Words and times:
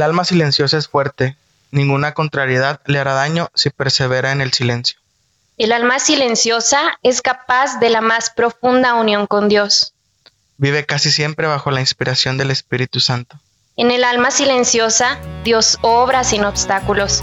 El 0.00 0.04
alma 0.04 0.24
silenciosa 0.24 0.78
es 0.78 0.88
fuerte, 0.88 1.36
ninguna 1.72 2.14
contrariedad 2.14 2.80
le 2.86 2.98
hará 2.98 3.12
daño 3.12 3.50
si 3.54 3.68
persevera 3.68 4.32
en 4.32 4.40
el 4.40 4.50
silencio. 4.50 4.98
El 5.58 5.72
alma 5.72 5.98
silenciosa 5.98 6.98
es 7.02 7.20
capaz 7.20 7.78
de 7.80 7.90
la 7.90 8.00
más 8.00 8.30
profunda 8.30 8.94
unión 8.94 9.26
con 9.26 9.50
Dios. 9.50 9.92
Vive 10.56 10.86
casi 10.86 11.10
siempre 11.10 11.46
bajo 11.48 11.70
la 11.70 11.80
inspiración 11.80 12.38
del 12.38 12.50
Espíritu 12.50 12.98
Santo. 12.98 13.38
En 13.76 13.90
el 13.90 14.02
alma 14.02 14.30
silenciosa, 14.30 15.18
Dios 15.44 15.76
obra 15.82 16.24
sin 16.24 16.46
obstáculos. 16.46 17.22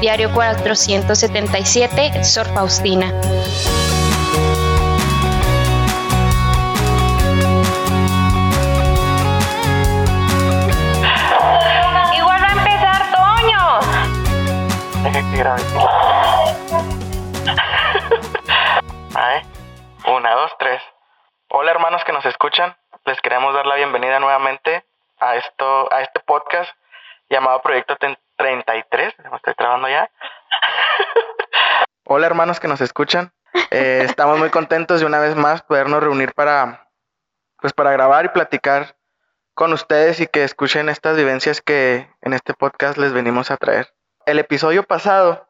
Diario 0.00 0.34
477, 0.34 2.24
Sor 2.24 2.52
Faustina. 2.52 3.14
Ay, 19.14 19.42
una, 20.08 20.34
dos, 20.34 20.50
tres. 20.58 20.82
Hola 21.48 21.70
hermanos 21.70 22.02
que 22.04 22.12
nos 22.12 22.26
escuchan, 22.26 22.76
les 23.04 23.20
queremos 23.20 23.54
dar 23.54 23.66
la 23.66 23.76
bienvenida 23.76 24.18
nuevamente 24.18 24.84
a 25.20 25.36
esto, 25.36 25.92
a 25.92 26.02
este 26.02 26.18
podcast 26.18 26.68
llamado 27.30 27.62
Proyecto 27.62 27.96
33. 28.36 29.14
Me 29.30 29.36
estoy 29.36 29.54
trabando 29.54 29.88
ya. 29.88 30.10
Hola 32.04 32.26
hermanos 32.26 32.58
que 32.58 32.66
nos 32.66 32.80
escuchan. 32.80 33.32
Eh, 33.70 34.02
estamos 34.04 34.40
muy 34.40 34.50
contentos 34.50 34.98
de 34.98 35.06
una 35.06 35.20
vez 35.20 35.36
más 35.36 35.62
podernos 35.62 36.02
reunir 36.02 36.34
para, 36.34 36.88
pues 37.60 37.72
para 37.72 37.92
grabar 37.92 38.24
y 38.24 38.30
platicar 38.30 38.96
con 39.54 39.72
ustedes 39.72 40.18
y 40.18 40.26
que 40.26 40.42
escuchen 40.42 40.88
estas 40.88 41.16
vivencias 41.16 41.60
que 41.60 42.12
en 42.22 42.32
este 42.32 42.54
podcast 42.54 42.98
les 42.98 43.12
venimos 43.12 43.52
a 43.52 43.56
traer. 43.56 43.95
El 44.26 44.40
episodio 44.40 44.82
pasado 44.82 45.46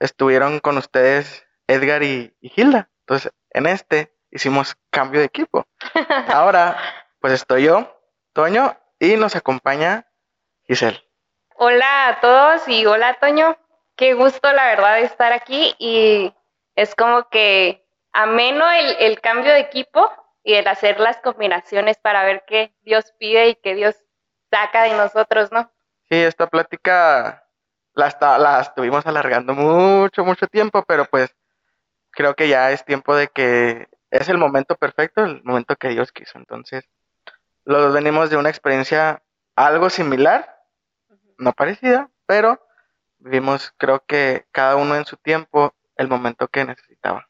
estuvieron 0.00 0.58
con 0.58 0.76
ustedes 0.76 1.46
Edgar 1.68 2.02
y, 2.02 2.34
y 2.40 2.52
Hilda. 2.56 2.90
Entonces, 3.02 3.32
en 3.50 3.66
este 3.66 4.12
hicimos 4.32 4.76
cambio 4.90 5.20
de 5.20 5.26
equipo. 5.26 5.68
Ahora, 6.26 6.76
pues 7.20 7.32
estoy 7.32 7.66
yo, 7.66 7.96
Toño, 8.32 8.76
y 8.98 9.14
nos 9.14 9.36
acompaña 9.36 10.08
Giselle. 10.66 11.00
Hola 11.54 12.08
a 12.08 12.20
todos 12.20 12.66
y 12.66 12.84
hola 12.86 13.18
Toño. 13.20 13.56
Qué 13.94 14.14
gusto 14.14 14.52
la 14.52 14.66
verdad 14.66 14.96
de 14.96 15.02
estar 15.02 15.32
aquí 15.32 15.76
y 15.78 16.34
es 16.74 16.96
como 16.96 17.28
que 17.28 17.86
ameno 18.12 18.68
el, 18.68 18.96
el 18.98 19.20
cambio 19.20 19.52
de 19.52 19.60
equipo 19.60 20.10
y 20.42 20.54
el 20.54 20.66
hacer 20.66 20.98
las 20.98 21.18
combinaciones 21.18 21.98
para 21.98 22.24
ver 22.24 22.42
qué 22.48 22.74
Dios 22.82 23.12
pide 23.16 23.50
y 23.50 23.54
qué 23.54 23.76
Dios 23.76 23.94
saca 24.50 24.82
de 24.82 24.94
nosotros, 24.94 25.52
¿no? 25.52 25.70
Sí, 26.08 26.16
esta 26.16 26.48
plática 26.48 27.47
la, 27.98 28.06
está- 28.06 28.38
la 28.38 28.60
estuvimos 28.60 29.04
alargando 29.06 29.54
mucho, 29.54 30.24
mucho 30.24 30.46
tiempo, 30.46 30.84
pero 30.86 31.04
pues 31.06 31.34
creo 32.10 32.34
que 32.34 32.48
ya 32.48 32.70
es 32.70 32.84
tiempo 32.84 33.14
de 33.16 33.28
que 33.28 33.88
es 34.10 34.28
el 34.28 34.38
momento 34.38 34.76
perfecto, 34.76 35.24
el 35.24 35.42
momento 35.42 35.74
que 35.76 35.88
Dios 35.88 36.12
quiso. 36.12 36.38
Entonces, 36.38 36.84
los 37.64 37.82
dos 37.82 37.92
venimos 37.92 38.30
de 38.30 38.36
una 38.36 38.50
experiencia 38.50 39.22
algo 39.56 39.90
similar, 39.90 40.62
no 41.38 41.52
parecida, 41.52 42.08
pero 42.26 42.64
vivimos, 43.18 43.74
creo 43.76 44.04
que 44.06 44.46
cada 44.52 44.76
uno 44.76 44.94
en 44.94 45.04
su 45.04 45.16
tiempo, 45.16 45.74
el 45.96 46.06
momento 46.06 46.46
que 46.46 46.64
necesitaba. 46.64 47.28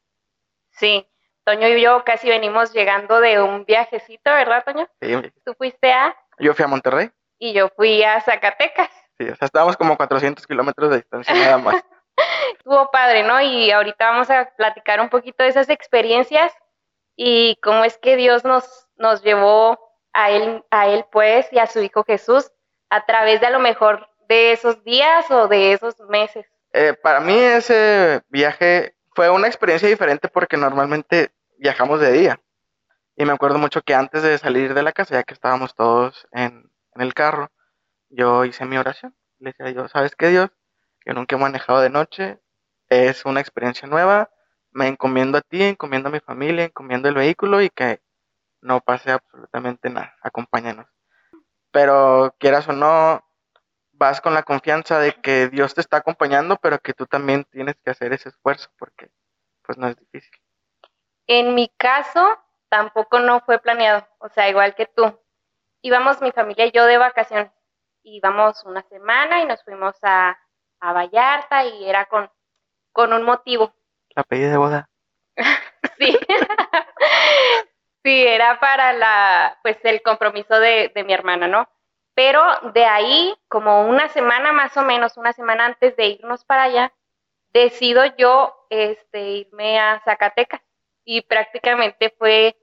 Sí, 0.70 1.08
Toño 1.44 1.66
y 1.68 1.80
yo 1.80 2.04
casi 2.04 2.28
venimos 2.28 2.74
llegando 2.74 3.20
de 3.20 3.40
un 3.40 3.64
viajecito, 3.64 4.30
¿verdad, 4.30 4.64
Toño? 4.64 4.86
Sí, 5.00 5.32
Tú 5.44 5.54
fuiste 5.54 5.90
a 5.92 6.14
yo 6.38 6.52
fui 6.52 6.64
a 6.66 6.68
Monterrey, 6.68 7.10
y 7.38 7.54
yo 7.54 7.70
fui 7.70 8.02
a 8.02 8.20
Zacatecas. 8.20 8.90
Sí, 9.18 9.28
o 9.28 9.36
sea, 9.36 9.46
estábamos 9.46 9.76
como 9.76 9.96
400 9.96 10.46
kilómetros 10.46 10.90
de 10.90 10.96
distancia 10.96 11.34
nada 11.34 11.58
más. 11.58 11.84
Estuvo 12.56 12.90
padre, 12.90 13.22
¿no? 13.22 13.40
Y 13.40 13.70
ahorita 13.70 14.10
vamos 14.10 14.30
a 14.30 14.50
platicar 14.56 15.00
un 15.00 15.08
poquito 15.08 15.44
de 15.44 15.50
esas 15.50 15.68
experiencias 15.68 16.52
y 17.16 17.56
cómo 17.62 17.84
es 17.84 17.98
que 17.98 18.16
Dios 18.16 18.44
nos, 18.44 18.88
nos 18.96 19.22
llevó 19.22 19.78
a 20.12 20.30
él, 20.30 20.64
a 20.70 20.88
él, 20.88 21.04
pues, 21.10 21.46
y 21.52 21.58
a 21.58 21.66
su 21.66 21.80
Hijo 21.80 22.04
Jesús 22.04 22.50
a 22.90 23.04
través 23.06 23.40
de 23.40 23.46
a 23.46 23.50
lo 23.50 23.60
mejor 23.60 24.08
de 24.28 24.52
esos 24.52 24.82
días 24.84 25.30
o 25.30 25.48
de 25.48 25.72
esos 25.72 25.98
meses. 26.08 26.46
Eh, 26.72 26.94
para 26.94 27.20
mí 27.20 27.34
ese 27.34 28.22
viaje 28.28 28.94
fue 29.14 29.30
una 29.30 29.46
experiencia 29.46 29.88
diferente 29.88 30.28
porque 30.28 30.56
normalmente 30.56 31.30
viajamos 31.58 32.00
de 32.00 32.12
día. 32.12 32.40
Y 33.16 33.24
me 33.24 33.32
acuerdo 33.32 33.58
mucho 33.58 33.82
que 33.82 33.94
antes 33.94 34.22
de 34.22 34.38
salir 34.38 34.74
de 34.74 34.82
la 34.82 34.92
casa, 34.92 35.16
ya 35.16 35.24
que 35.24 35.34
estábamos 35.34 35.74
todos 35.74 36.26
en, 36.30 36.70
en 36.94 37.02
el 37.02 37.14
carro, 37.14 37.50
yo 38.10 38.44
hice 38.44 38.64
mi 38.64 38.78
oración. 38.78 39.14
Le 39.38 39.50
decía 39.50 39.66
a 39.66 39.70
Dios, 39.70 39.90
¿sabes 39.90 40.16
qué, 40.16 40.28
Dios? 40.28 40.50
Yo 41.04 41.14
nunca 41.14 41.36
he 41.36 41.38
manejado 41.38 41.80
de 41.80 41.90
noche, 41.90 42.40
es 42.88 43.24
una 43.24 43.40
experiencia 43.40 43.88
nueva, 43.88 44.30
me 44.70 44.88
encomiendo 44.88 45.38
a 45.38 45.42
ti, 45.42 45.62
encomiendo 45.62 46.08
a 46.08 46.12
mi 46.12 46.20
familia, 46.20 46.64
encomiendo 46.64 47.08
el 47.08 47.14
vehículo 47.14 47.62
y 47.62 47.70
que 47.70 48.00
no 48.60 48.80
pase 48.80 49.12
absolutamente 49.12 49.90
nada, 49.90 50.16
acompáñanos. 50.22 50.86
Pero 51.70 52.34
quieras 52.38 52.68
o 52.68 52.72
no, 52.72 53.24
vas 53.92 54.20
con 54.20 54.34
la 54.34 54.42
confianza 54.42 54.98
de 54.98 55.12
que 55.14 55.48
Dios 55.48 55.74
te 55.74 55.80
está 55.80 55.98
acompañando, 55.98 56.56
pero 56.56 56.78
que 56.78 56.94
tú 56.94 57.06
también 57.06 57.44
tienes 57.44 57.76
que 57.84 57.90
hacer 57.90 58.12
ese 58.12 58.30
esfuerzo 58.30 58.70
porque 58.78 59.10
pues 59.62 59.76
no 59.78 59.88
es 59.88 59.96
difícil. 59.96 60.32
En 61.26 61.54
mi 61.54 61.68
caso, 61.76 62.38
tampoco 62.68 63.20
no 63.20 63.40
fue 63.40 63.58
planeado, 63.58 64.06
o 64.18 64.28
sea, 64.30 64.48
igual 64.48 64.74
que 64.74 64.86
tú. 64.86 65.18
Íbamos 65.82 66.20
mi 66.22 66.32
familia 66.32 66.66
y 66.66 66.72
yo 66.72 66.86
de 66.86 66.98
vacaciones. 66.98 67.52
Íbamos 68.16 68.64
una 68.64 68.82
semana 68.88 69.42
y 69.42 69.46
nos 69.46 69.62
fuimos 69.64 69.96
a, 70.02 70.38
a 70.80 70.92
Vallarta 70.92 71.64
y 71.64 71.88
era 71.88 72.06
con, 72.06 72.30
con 72.92 73.12
un 73.12 73.22
motivo. 73.22 73.74
La 74.14 74.24
pedida 74.24 74.50
de 74.50 74.56
boda. 74.56 74.88
Sí. 75.96 76.16
sí, 78.04 78.26
era 78.26 78.60
para 78.60 78.92
la, 78.92 79.58
pues 79.62 79.78
el 79.82 80.00
compromiso 80.02 80.58
de, 80.60 80.92
de 80.94 81.04
mi 81.04 81.12
hermana, 81.12 81.48
¿no? 81.48 81.68
Pero 82.14 82.42
de 82.74 82.84
ahí, 82.84 83.34
como 83.48 83.86
una 83.86 84.08
semana 84.08 84.52
más 84.52 84.76
o 84.76 84.82
menos, 84.82 85.16
una 85.16 85.32
semana 85.32 85.66
antes 85.66 85.96
de 85.96 86.06
irnos 86.06 86.44
para 86.44 86.64
allá, 86.64 86.92
decido 87.52 88.04
yo 88.16 88.66
este, 88.70 89.20
irme 89.30 89.78
a 89.78 90.00
Zacatecas. 90.04 90.60
Y 91.04 91.22
prácticamente 91.22 92.14
fue 92.18 92.56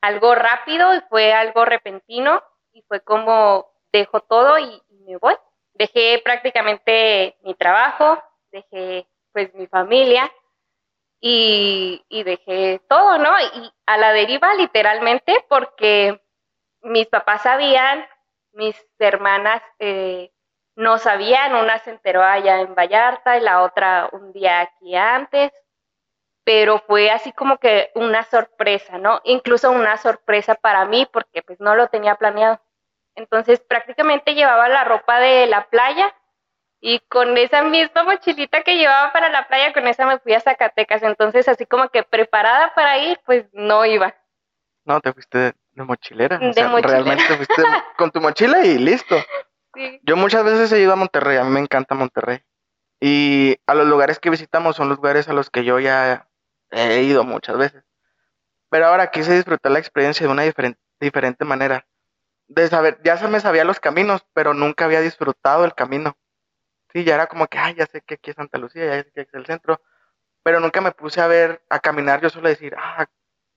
algo 0.00 0.34
rápido 0.34 0.94
y 0.94 1.00
fue 1.08 1.32
algo 1.32 1.64
repentino 1.64 2.42
y 2.72 2.82
fue 2.82 3.00
como 3.00 3.70
dejo 3.92 4.20
todo 4.20 4.58
y, 4.58 4.82
y 4.88 4.91
me 5.02 5.16
voy. 5.16 5.34
Dejé 5.74 6.20
prácticamente 6.24 7.36
mi 7.42 7.54
trabajo, 7.54 8.22
dejé 8.50 9.06
pues 9.32 9.54
mi 9.54 9.66
familia 9.66 10.30
y, 11.20 12.04
y 12.08 12.22
dejé 12.24 12.80
todo, 12.88 13.18
¿no? 13.18 13.30
Y 13.40 13.72
a 13.86 13.96
la 13.96 14.12
deriva 14.12 14.54
literalmente 14.54 15.44
porque 15.48 16.20
mis 16.82 17.06
papás 17.06 17.42
sabían, 17.42 18.06
mis 18.52 18.76
hermanas 18.98 19.62
eh, 19.78 20.32
no 20.74 20.98
sabían, 20.98 21.54
una 21.54 21.78
se 21.78 21.90
enteró 21.90 22.22
allá 22.22 22.60
en 22.60 22.74
Vallarta 22.74 23.36
y 23.36 23.40
la 23.40 23.62
otra 23.62 24.08
un 24.12 24.32
día 24.32 24.60
aquí 24.60 24.94
antes, 24.96 25.52
pero 26.44 26.80
fue 26.80 27.10
así 27.10 27.32
como 27.32 27.58
que 27.58 27.90
una 27.94 28.24
sorpresa, 28.24 28.98
¿no? 28.98 29.20
Incluso 29.24 29.70
una 29.70 29.96
sorpresa 29.96 30.54
para 30.54 30.84
mí 30.86 31.06
porque 31.12 31.42
pues 31.42 31.60
no 31.60 31.76
lo 31.76 31.88
tenía 31.88 32.16
planeado. 32.16 32.60
Entonces 33.14 33.60
prácticamente 33.60 34.34
llevaba 34.34 34.68
la 34.68 34.84
ropa 34.84 35.20
de 35.20 35.46
la 35.46 35.68
playa 35.68 36.14
y 36.80 36.98
con 37.08 37.36
esa 37.38 37.62
misma 37.62 38.02
mochilita 38.02 38.62
que 38.62 38.76
llevaba 38.76 39.12
para 39.12 39.28
la 39.28 39.46
playa, 39.46 39.72
con 39.72 39.86
esa 39.86 40.06
me 40.06 40.18
fui 40.18 40.34
a 40.34 40.40
Zacatecas. 40.40 41.02
Entonces 41.02 41.48
así 41.48 41.66
como 41.66 41.88
que 41.90 42.02
preparada 42.02 42.74
para 42.74 42.98
ir, 42.98 43.20
pues 43.24 43.46
no 43.52 43.84
iba. 43.86 44.14
No, 44.84 45.00
te 45.00 45.12
fuiste 45.12 45.38
de, 45.38 45.54
mochilera. 45.84 46.38
De 46.38 46.48
o 46.48 46.52
sea, 46.52 46.68
mochilera. 46.68 47.04
realmente 47.04 47.24
te 47.28 47.36
fuiste 47.36 47.62
con 47.96 48.10
tu 48.10 48.20
mochila 48.20 48.64
y 48.64 48.78
listo. 48.78 49.16
Sí. 49.74 50.00
Yo 50.02 50.16
muchas 50.16 50.44
veces 50.44 50.72
he 50.72 50.80
ido 50.80 50.92
a 50.92 50.96
Monterrey, 50.96 51.36
a 51.36 51.44
mí 51.44 51.50
me 51.50 51.60
encanta 51.60 51.94
Monterrey. 51.94 52.42
Y 53.00 53.58
a 53.66 53.74
los 53.74 53.86
lugares 53.86 54.18
que 54.18 54.30
visitamos 54.30 54.76
son 54.76 54.88
lugares 54.88 55.28
a 55.28 55.32
los 55.32 55.50
que 55.50 55.64
yo 55.64 55.78
ya 55.78 56.28
he 56.70 57.02
ido 57.02 57.24
muchas 57.24 57.58
veces. 57.58 57.84
Pero 58.70 58.86
ahora 58.86 59.10
quise 59.10 59.34
disfrutar 59.34 59.70
la 59.70 59.78
experiencia 59.78 60.26
de 60.26 60.32
una 60.32 60.42
diferente, 60.42 60.80
diferente 60.98 61.44
manera. 61.44 61.86
De 62.54 62.68
saber, 62.68 63.00
ya 63.02 63.16
se 63.16 63.28
me 63.28 63.40
sabía 63.40 63.64
los 63.64 63.80
caminos, 63.80 64.26
pero 64.34 64.52
nunca 64.52 64.84
había 64.84 65.00
disfrutado 65.00 65.64
el 65.64 65.74
camino. 65.74 66.18
Sí, 66.92 67.04
ya 67.04 67.14
era 67.14 67.26
como 67.26 67.46
que, 67.46 67.56
ay, 67.58 67.74
ya 67.74 67.86
sé 67.86 68.02
que 68.02 68.14
aquí 68.14 68.30
es 68.30 68.36
Santa 68.36 68.58
Lucía, 68.58 68.84
ya 68.84 69.02
sé 69.04 69.10
que 69.12 69.22
es 69.22 69.34
el 69.34 69.46
centro. 69.46 69.80
Pero 70.42 70.60
nunca 70.60 70.82
me 70.82 70.92
puse 70.92 71.22
a 71.22 71.26
ver, 71.26 71.62
a 71.70 71.80
caminar 71.80 72.20
yo 72.20 72.28
solo 72.28 72.48
decir, 72.50 72.74
ah, 72.76 73.06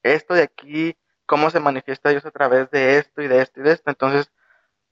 esto 0.01 0.33
de 0.33 0.43
aquí, 0.43 0.97
cómo 1.25 1.49
se 1.49 1.59
manifiesta 1.59 2.09
Dios 2.09 2.25
a 2.25 2.31
través 2.31 2.71
de 2.71 2.97
esto 2.97 3.21
y 3.21 3.27
de 3.27 3.41
esto 3.41 3.59
y 3.59 3.63
de 3.63 3.73
esto. 3.73 3.89
Entonces, 3.89 4.31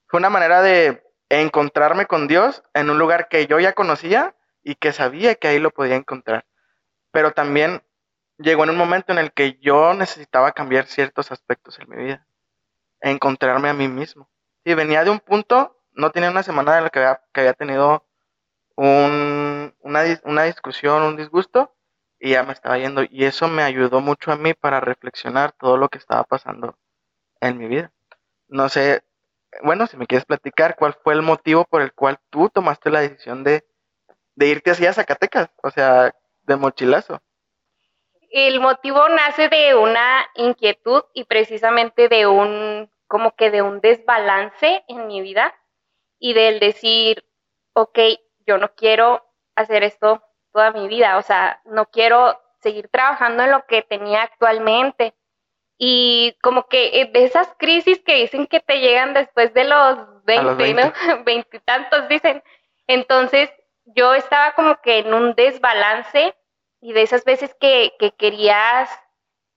fue 0.06 0.18
una 0.18 0.28
manera 0.28 0.60
de 0.60 1.02
encontrarme 1.30 2.04
con 2.04 2.28
Dios 2.28 2.62
en 2.74 2.90
un 2.90 2.98
lugar 2.98 3.28
que 3.28 3.46
yo 3.46 3.58
ya 3.58 3.72
conocía 3.72 4.36
y 4.62 4.74
que 4.74 4.92
sabía 4.92 5.34
que 5.36 5.48
ahí 5.48 5.58
lo 5.58 5.70
podía 5.70 5.96
encontrar. 5.96 6.44
Pero 7.10 7.32
también 7.32 7.82
llegó 8.38 8.64
en 8.64 8.70
un 8.70 8.76
momento 8.76 9.12
en 9.12 9.18
el 9.18 9.32
que 9.32 9.58
yo 9.60 9.94
necesitaba 9.94 10.52
cambiar 10.52 10.86
ciertos 10.86 11.32
aspectos 11.32 11.78
en 11.78 11.88
mi 11.88 11.96
vida, 12.04 12.26
encontrarme 13.10 13.68
a 13.68 13.74
mí 13.74 13.88
mismo. 13.88 14.28
Y 14.64 14.74
venía 14.74 15.04
de 15.04 15.10
un 15.10 15.20
punto 15.20 15.74
no 15.94 16.10
tenía 16.10 16.30
una 16.30 16.42
semana 16.42 16.74
de 16.74 16.82
la 16.82 16.90
que 16.90 16.98
había, 16.98 17.20
que 17.32 17.40
había 17.40 17.54
tenido 17.54 18.04
un, 18.76 19.74
una, 19.80 20.02
una 20.24 20.42
discusión, 20.44 21.02
un 21.02 21.16
disgusto, 21.16 21.74
y 22.18 22.30
ya 22.30 22.42
me 22.42 22.52
estaba 22.52 22.78
yendo. 22.78 23.02
Y 23.08 23.24
eso 23.24 23.48
me 23.48 23.62
ayudó 23.62 24.00
mucho 24.00 24.32
a 24.32 24.36
mí 24.36 24.54
para 24.54 24.80
reflexionar 24.80 25.52
todo 25.52 25.76
lo 25.76 25.88
que 25.88 25.98
estaba 25.98 26.24
pasando 26.24 26.76
en 27.40 27.58
mi 27.58 27.66
vida. 27.66 27.92
No 28.48 28.68
sé, 28.68 29.04
bueno, 29.62 29.86
si 29.86 29.96
me 29.96 30.06
quieres 30.06 30.24
platicar, 30.24 30.76
¿cuál 30.76 30.94
fue 30.94 31.14
el 31.14 31.22
motivo 31.22 31.64
por 31.64 31.82
el 31.82 31.92
cual 31.92 32.18
tú 32.30 32.50
tomaste 32.50 32.90
la 32.90 33.00
decisión 33.00 33.44
de, 33.44 33.64
de 34.34 34.46
irte 34.48 34.72
hacia 34.72 34.92
Zacatecas? 34.92 35.50
O 35.62 35.70
sea, 35.70 36.14
de 36.42 36.56
mochilazo. 36.56 37.22
El 38.30 38.58
motivo 38.58 39.08
nace 39.10 39.48
de 39.48 39.76
una 39.76 40.26
inquietud 40.34 41.04
y 41.14 41.24
precisamente 41.24 42.08
de 42.08 42.26
un, 42.26 42.90
como 43.06 43.34
que 43.36 43.50
de 43.50 43.62
un 43.62 43.80
desbalance 43.80 44.84
en 44.88 45.06
mi 45.06 45.20
vida 45.20 45.54
y 46.18 46.32
del 46.32 46.60
decir, 46.60 47.24
ok, 47.74 47.98
yo 48.46 48.58
no 48.58 48.74
quiero 48.74 49.24
hacer 49.54 49.82
esto 49.82 50.22
toda 50.52 50.70
mi 50.72 50.88
vida, 50.88 51.18
o 51.18 51.22
sea, 51.22 51.60
no 51.64 51.86
quiero 51.86 52.40
seguir 52.60 52.88
trabajando 52.88 53.42
en 53.42 53.50
lo 53.50 53.66
que 53.66 53.82
tenía 53.82 54.22
actualmente. 54.22 55.14
Y 55.76 56.36
como 56.40 56.68
que 56.68 57.00
eh, 57.00 57.10
de 57.12 57.24
esas 57.24 57.48
crisis 57.58 58.00
que 58.04 58.14
dicen 58.14 58.46
que 58.46 58.60
te 58.60 58.80
llegan 58.80 59.12
después 59.12 59.52
de 59.52 59.64
los 59.64 60.24
20, 60.24 60.74
¿no? 60.74 60.92
Veintitantos 61.24 62.08
dicen. 62.08 62.42
Entonces 62.86 63.50
yo 63.84 64.14
estaba 64.14 64.52
como 64.52 64.80
que 64.80 64.98
en 64.98 65.12
un 65.12 65.34
desbalance 65.34 66.34
y 66.80 66.92
de 66.92 67.02
esas 67.02 67.24
veces 67.24 67.54
que, 67.60 67.94
que 67.98 68.12
querías 68.12 68.88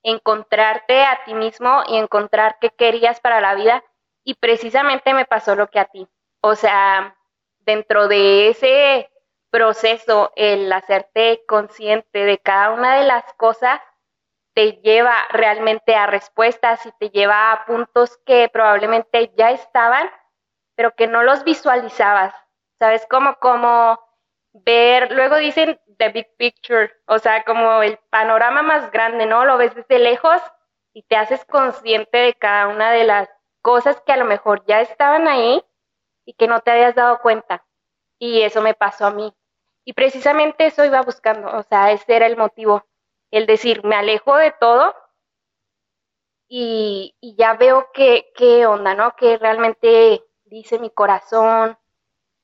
encontrarte 0.04 1.04
a 1.04 1.24
ti 1.26 1.34
mismo 1.34 1.84
y 1.88 1.98
encontrar 1.98 2.58
qué 2.60 2.70
querías 2.70 3.20
para 3.20 3.42
la 3.42 3.56
vida 3.56 3.84
y 4.24 4.36
precisamente 4.36 5.14
me 5.14 5.26
pasó 5.26 5.56
lo 5.56 5.68
que 5.68 5.80
a 5.80 5.86
ti. 5.86 6.08
O 6.42 6.56
sea, 6.56 7.16
dentro 7.60 8.08
de 8.08 8.50
ese 8.50 9.10
proceso, 9.50 10.32
el 10.36 10.72
hacerte 10.72 11.44
consciente 11.48 12.26
de 12.26 12.38
cada 12.38 12.72
una 12.72 12.98
de 12.98 13.06
las 13.06 13.24
cosas 13.36 13.82
te 14.54 14.74
lleva 14.82 15.14
realmente 15.30 15.96
a 15.96 16.08
respuestas 16.08 16.86
y 16.86 16.92
te 17.00 17.10
lleva 17.10 17.52
a 17.52 17.66
puntos 17.66 18.18
que 18.26 18.50
probablemente 18.50 19.32
ya 19.38 19.52
estaban, 19.52 20.10
pero 20.76 20.96
que 20.96 21.08
no 21.08 21.24
los 21.24 21.44
visualizabas. 21.44 22.34
¿Sabes? 22.80 23.06
Como, 23.10 23.36
como 23.36 24.00
ver, 24.64 25.12
luego 25.12 25.38
dicen 25.38 25.80
the 25.98 26.10
big 26.10 26.28
picture, 26.38 26.92
o 27.06 27.20
sea, 27.20 27.44
como 27.44 27.82
el 27.82 27.98
panorama 28.10 28.62
más 28.62 28.92
grande, 28.92 29.26
¿no? 29.26 29.46
Lo 29.46 29.58
ves 29.58 29.76
desde 29.76 30.00
lejos 30.00 30.42
y 30.94 31.04
te 31.04 31.16
haces 31.16 31.46
consciente 31.46 32.18
de 32.18 32.34
cada 32.34 32.68
una 32.68 32.92
de 32.92 33.04
las 33.04 33.30
cosas 33.62 34.02
que 34.02 34.14
a 34.14 34.18
lo 34.18 34.26
mejor 34.26 34.66
ya 34.66 34.82
estaban 34.82 35.28
ahí 35.28 35.64
y 36.26 36.34
que 36.34 36.48
no 36.48 36.62
te 36.62 36.72
habías 36.72 36.96
dado 36.96 37.20
cuenta. 37.20 37.66
Y 38.20 38.42
eso 38.42 38.62
me 38.62 38.74
pasó 38.74 39.08
a 39.08 39.12
mí. 39.12 39.34
Y 39.86 39.94
precisamente 39.94 40.66
eso 40.66 40.84
iba 40.86 41.02
buscando, 41.02 41.50
o 41.56 41.64
sea, 41.64 41.92
ese 41.92 42.16
era 42.16 42.26
el 42.26 42.36
motivo, 42.36 42.86
el 43.32 43.46
decir, 43.46 43.84
me 43.86 43.96
alejo 43.96 44.36
de 44.36 44.52
todo 44.60 44.94
y, 46.50 47.16
ya 47.38 47.54
veo 47.54 47.90
qué, 47.94 48.32
qué 48.36 48.66
onda, 48.66 48.96
¿no? 48.96 49.16
Que 49.16 49.38
realmente 49.38 50.24
dice 50.46 50.80
mi 50.80 50.90
corazón, 50.90 51.78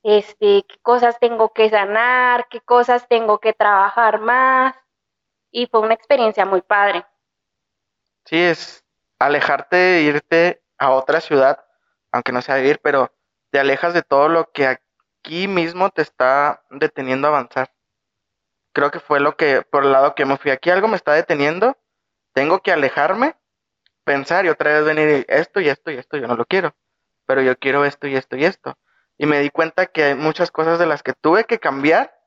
este, 0.04 0.64
qué 0.68 0.78
cosas 0.82 1.18
tengo 1.18 1.52
que 1.54 1.70
sanar, 1.70 2.46
qué 2.50 2.60
cosas 2.60 3.08
tengo 3.08 3.38
que 3.40 3.54
trabajar 3.54 4.20
más. 4.20 4.74
Y 5.50 5.66
fue 5.66 5.80
una 5.80 5.94
experiencia 5.94 6.44
muy 6.44 6.60
padre. 6.60 7.06
Sí, 8.26 8.36
es 8.36 8.84
alejarte, 9.18 10.02
irte 10.02 10.62
a 10.76 10.90
otra 10.90 11.20
ciudad, 11.20 11.64
aunque 12.12 12.32
no 12.32 12.42
sea 12.42 12.56
vivir, 12.56 12.80
pero 12.82 13.12
te 13.50 13.58
alejas 13.58 13.94
de 13.94 14.02
todo 14.02 14.28
lo 14.28 14.52
que 14.52 14.66
aquí 14.66 15.48
mismo 15.48 15.88
te 15.88 16.02
está 16.02 16.62
deteniendo 16.68 17.26
a 17.26 17.30
avanzar. 17.30 17.72
Creo 18.72 18.90
que 18.90 19.00
fue 19.00 19.20
lo 19.20 19.36
que, 19.36 19.62
por 19.62 19.84
el 19.84 19.92
lado 19.92 20.14
que 20.14 20.26
me 20.26 20.36
fui 20.36 20.50
aquí, 20.50 20.68
algo 20.68 20.88
me 20.88 20.96
está 20.96 21.14
deteniendo, 21.14 21.78
tengo 22.34 22.60
que 22.60 22.72
alejarme, 22.72 23.36
pensar 24.04 24.44
y 24.44 24.50
otra 24.50 24.74
vez 24.74 24.84
venir 24.84 25.24
esto 25.28 25.60
y 25.60 25.68
esto 25.68 25.90
y 25.90 25.96
esto, 25.96 26.18
yo 26.18 26.26
no 26.26 26.36
lo 26.36 26.44
quiero, 26.44 26.74
pero 27.24 27.40
yo 27.40 27.56
quiero 27.56 27.86
esto 27.86 28.06
y 28.06 28.16
esto 28.16 28.36
y 28.36 28.44
esto 28.44 28.76
y 29.18 29.26
me 29.26 29.40
di 29.40 29.50
cuenta 29.50 29.86
que 29.86 30.04
hay 30.04 30.14
muchas 30.14 30.50
cosas 30.50 30.78
de 30.78 30.86
las 30.86 31.02
que 31.02 31.12
tuve 31.12 31.44
que 31.44 31.58
cambiar 31.58 32.18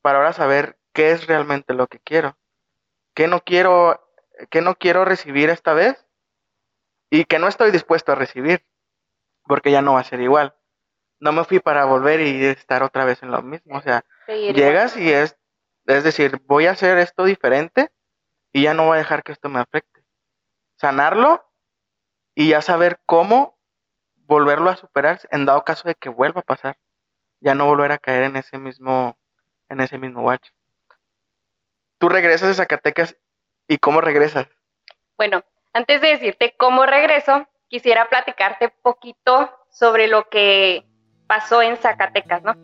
para 0.00 0.18
ahora 0.18 0.32
saber 0.32 0.78
qué 0.92 1.10
es 1.10 1.26
realmente 1.26 1.74
lo 1.74 1.86
que 1.86 2.00
quiero, 2.00 2.36
qué 3.14 3.28
no 3.28 3.40
quiero, 3.40 4.00
qué 4.50 4.60
no 4.60 4.74
quiero 4.74 5.04
recibir 5.04 5.50
esta 5.50 5.74
vez 5.74 6.06
y 7.10 7.24
que 7.24 7.38
no 7.38 7.48
estoy 7.48 7.70
dispuesto 7.70 8.12
a 8.12 8.16
recibir, 8.16 8.64
porque 9.44 9.70
ya 9.70 9.82
no 9.82 9.94
va 9.94 10.00
a 10.00 10.04
ser 10.04 10.20
igual. 10.20 10.56
No 11.20 11.32
me 11.32 11.44
fui 11.44 11.60
para 11.60 11.84
volver 11.84 12.20
y 12.20 12.44
estar 12.46 12.82
otra 12.82 13.04
vez 13.04 13.22
en 13.22 13.30
lo 13.30 13.42
mismo, 13.42 13.76
o 13.78 13.82
sea, 13.82 14.04
llegas 14.26 14.96
y 14.96 15.12
es, 15.12 15.36
es 15.86 16.04
decir, 16.04 16.40
voy 16.46 16.66
a 16.66 16.72
hacer 16.72 16.98
esto 16.98 17.24
diferente 17.24 17.90
y 18.52 18.62
ya 18.62 18.74
no 18.74 18.86
voy 18.86 18.96
a 18.96 18.98
dejar 18.98 19.22
que 19.22 19.32
esto 19.32 19.48
me 19.48 19.60
afecte. 19.60 20.04
Sanarlo 20.76 21.44
y 22.34 22.48
ya 22.48 22.62
saber 22.62 23.00
cómo 23.06 23.58
volverlo 24.26 24.70
a 24.70 24.76
superar 24.76 25.20
en 25.30 25.46
dado 25.46 25.64
caso 25.64 25.88
de 25.88 25.94
que 25.94 26.08
vuelva 26.08 26.40
a 26.40 26.44
pasar. 26.44 26.76
Ya 27.40 27.54
no 27.54 27.66
volver 27.66 27.92
a 27.92 27.98
caer 27.98 28.24
en 28.24 28.36
ese 28.36 28.58
mismo, 28.58 29.16
en 29.68 29.80
ese 29.80 29.98
mismo 29.98 30.22
bache. 30.22 30.52
Tú 31.98 32.08
regresas 32.08 32.48
de 32.48 32.54
Zacatecas 32.54 33.16
y 33.68 33.78
cómo 33.78 34.00
regresas. 34.00 34.48
Bueno, 35.16 35.42
antes 35.72 36.00
de 36.00 36.08
decirte 36.08 36.54
cómo 36.56 36.86
regreso, 36.86 37.46
quisiera 37.68 38.08
platicarte 38.08 38.68
poquito 38.68 39.50
sobre 39.70 40.06
lo 40.06 40.28
que 40.28 40.84
pasó 41.26 41.62
en 41.62 41.76
Zacatecas, 41.76 42.42
¿no? 42.42 42.54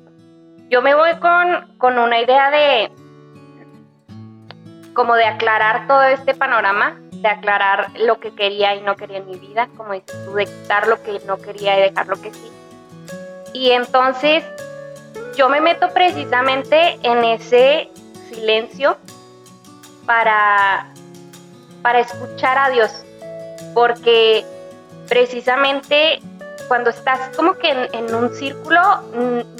Yo 0.68 0.82
me 0.82 0.94
voy 0.94 1.18
con, 1.18 1.78
con 1.78 1.98
una 1.98 2.20
idea 2.20 2.50
de 2.50 2.92
como 4.92 5.14
de 5.14 5.24
aclarar 5.24 5.86
todo 5.86 6.02
este 6.02 6.34
panorama 6.34 7.00
de 7.20 7.28
aclarar 7.28 7.90
lo 7.98 8.20
que 8.20 8.34
quería 8.34 8.74
y 8.74 8.80
no 8.82 8.96
quería 8.96 9.18
en 9.18 9.26
mi 9.26 9.38
vida, 9.38 9.68
como 9.76 9.92
dices 9.92 10.24
tú, 10.24 10.34
de 10.34 10.46
quitar 10.46 10.86
lo 10.86 11.02
que 11.02 11.20
no 11.26 11.38
quería 11.38 11.78
y 11.78 11.82
dejar 11.82 12.06
lo 12.06 12.20
que 12.20 12.32
sí. 12.32 12.50
Y 13.52 13.70
entonces 13.70 14.44
yo 15.36 15.48
me 15.48 15.60
meto 15.60 15.88
precisamente 15.90 16.98
en 17.02 17.24
ese 17.24 17.90
silencio 18.28 18.96
para, 20.06 20.92
para 21.82 22.00
escuchar 22.00 22.58
a 22.58 22.70
Dios, 22.70 22.90
porque 23.74 24.44
precisamente 25.08 26.20
cuando 26.68 26.90
estás 26.90 27.34
como 27.36 27.54
que 27.54 27.70
en, 27.70 27.88
en 27.94 28.14
un 28.14 28.34
círculo 28.34 28.80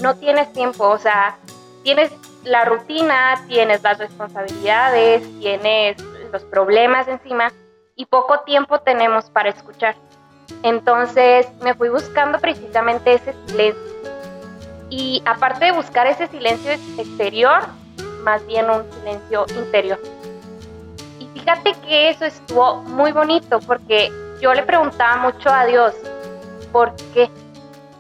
no 0.00 0.16
tienes 0.16 0.52
tiempo, 0.52 0.88
o 0.88 0.98
sea, 0.98 1.38
tienes 1.82 2.12
la 2.44 2.64
rutina, 2.64 3.44
tienes 3.48 3.82
las 3.82 3.98
responsabilidades, 3.98 5.22
tienes 5.40 5.96
los 6.30 6.44
problemas 6.44 7.08
encima 7.08 7.52
y 7.96 8.06
poco 8.06 8.40
tiempo 8.40 8.80
tenemos 8.80 9.30
para 9.30 9.50
escuchar. 9.50 9.96
Entonces 10.62 11.46
me 11.62 11.74
fui 11.74 11.88
buscando 11.88 12.38
precisamente 12.38 13.14
ese 13.14 13.34
silencio. 13.46 13.82
Y 14.90 15.22
aparte 15.26 15.66
de 15.66 15.72
buscar 15.72 16.06
ese 16.06 16.26
silencio 16.28 16.72
exterior, 16.72 17.60
más 18.22 18.46
bien 18.46 18.70
un 18.70 18.90
silencio 18.92 19.46
interior. 19.56 19.98
Y 21.18 21.26
fíjate 21.38 21.74
que 21.86 22.10
eso 22.10 22.24
estuvo 22.24 22.76
muy 22.76 23.12
bonito 23.12 23.60
porque 23.60 24.10
yo 24.40 24.54
le 24.54 24.62
preguntaba 24.62 25.16
mucho 25.16 25.50
a 25.50 25.66
Dios, 25.66 25.94
¿por 26.72 26.94
qué? 27.12 27.28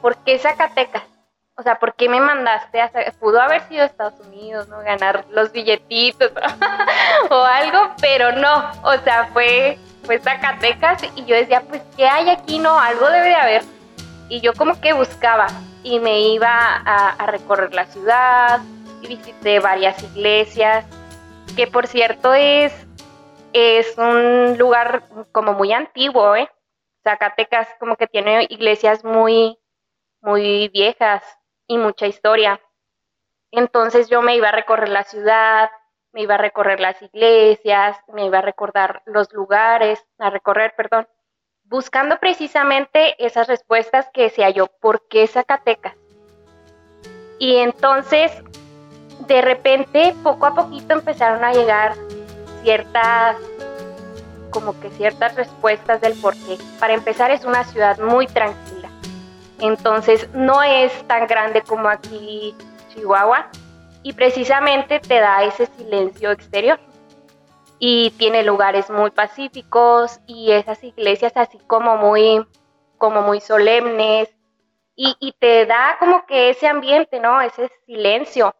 ¿Por 0.00 0.16
qué 0.18 0.38
Zacatecas? 0.38 1.17
O 1.58 1.62
sea, 1.62 1.80
¿por 1.80 1.94
qué 1.94 2.08
me 2.08 2.20
mandaste 2.20 2.80
a... 2.80 2.88
Pudo 3.18 3.40
haber 3.40 3.62
sido 3.62 3.84
Estados 3.84 4.20
Unidos, 4.20 4.68
¿no? 4.68 4.78
Ganar 4.78 5.24
los 5.30 5.50
billetitos 5.50 6.30
o 7.30 7.42
algo, 7.42 7.94
pero 8.00 8.30
no. 8.30 8.70
O 8.84 8.96
sea, 8.98 9.26
fue, 9.32 9.76
fue 10.04 10.20
Zacatecas 10.20 11.02
y 11.16 11.24
yo 11.24 11.34
decía, 11.34 11.62
pues, 11.68 11.82
¿qué 11.96 12.06
hay 12.06 12.30
aquí? 12.30 12.60
No, 12.60 12.78
algo 12.78 13.08
debe 13.10 13.30
de 13.30 13.34
haber. 13.34 13.62
Y 14.28 14.40
yo 14.40 14.52
como 14.54 14.80
que 14.80 14.92
buscaba 14.92 15.48
y 15.82 15.98
me 15.98 16.20
iba 16.20 16.48
a, 16.48 17.10
a 17.10 17.26
recorrer 17.26 17.74
la 17.74 17.86
ciudad 17.86 18.60
y 19.02 19.08
visité 19.08 19.58
varias 19.58 20.00
iglesias, 20.02 20.84
que 21.56 21.66
por 21.66 21.88
cierto 21.88 22.34
es, 22.34 22.72
es 23.52 23.98
un 23.98 24.56
lugar 24.58 25.02
como 25.32 25.54
muy 25.54 25.72
antiguo, 25.72 26.36
¿eh? 26.36 26.48
Zacatecas 27.02 27.66
como 27.80 27.96
que 27.96 28.06
tiene 28.06 28.46
iglesias 28.48 29.04
muy, 29.04 29.58
muy 30.20 30.68
viejas, 30.68 31.37
y 31.68 31.78
mucha 31.78 32.06
historia. 32.06 32.60
Entonces 33.52 34.08
yo 34.08 34.20
me 34.22 34.34
iba 34.34 34.48
a 34.48 34.52
recorrer 34.52 34.88
la 34.88 35.04
ciudad, 35.04 35.70
me 36.12 36.22
iba 36.22 36.34
a 36.34 36.38
recorrer 36.38 36.80
las 36.80 37.00
iglesias, 37.00 37.96
me 38.12 38.26
iba 38.26 38.38
a 38.38 38.42
recordar 38.42 39.02
los 39.06 39.32
lugares, 39.32 40.04
a 40.18 40.30
recorrer, 40.30 40.74
perdón, 40.76 41.06
buscando 41.64 42.18
precisamente 42.18 43.14
esas 43.24 43.46
respuestas 43.46 44.08
que 44.12 44.22
decía 44.22 44.50
yo, 44.50 44.66
¿por 44.66 45.06
qué 45.08 45.26
Zacatecas? 45.26 45.94
Y 47.38 47.56
entonces, 47.58 48.32
de 49.26 49.42
repente, 49.42 50.14
poco 50.22 50.46
a 50.46 50.54
poquito 50.54 50.94
empezaron 50.94 51.44
a 51.44 51.52
llegar 51.52 51.94
ciertas, 52.62 53.36
como 54.50 54.78
que 54.80 54.90
ciertas 54.90 55.36
respuestas 55.36 56.00
del 56.00 56.14
por 56.20 56.34
qué. 56.34 56.58
Para 56.80 56.94
empezar, 56.94 57.30
es 57.30 57.44
una 57.44 57.64
ciudad 57.64 57.98
muy 57.98 58.26
tranquila 58.26 58.77
Entonces 59.60 60.28
no 60.34 60.62
es 60.62 60.92
tan 61.08 61.26
grande 61.26 61.62
como 61.62 61.88
aquí 61.88 62.54
Chihuahua 62.90 63.50
y 64.02 64.12
precisamente 64.12 65.00
te 65.00 65.20
da 65.20 65.42
ese 65.44 65.66
silencio 65.66 66.30
exterior. 66.30 66.78
Y 67.80 68.10
tiene 68.12 68.42
lugares 68.42 68.90
muy 68.90 69.10
pacíficos 69.10 70.20
y 70.26 70.50
esas 70.52 70.82
iglesias 70.82 71.32
así 71.36 71.58
como 71.66 71.96
muy, 71.96 72.44
como 72.98 73.22
muy 73.22 73.40
solemnes 73.40 74.28
y, 75.00 75.32
te 75.38 75.64
da 75.64 75.96
como 76.00 76.26
que 76.26 76.50
ese 76.50 76.66
ambiente, 76.66 77.20
¿no? 77.20 77.40
Ese 77.40 77.70
silencio. 77.86 78.56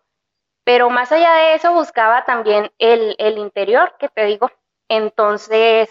Pero 0.62 0.88
más 0.88 1.10
allá 1.10 1.32
de 1.34 1.54
eso 1.54 1.72
buscaba 1.72 2.24
también 2.24 2.70
el, 2.78 3.16
el 3.18 3.38
interior, 3.38 3.94
que 3.98 4.08
te 4.08 4.24
digo. 4.24 4.48
Entonces 4.88 5.90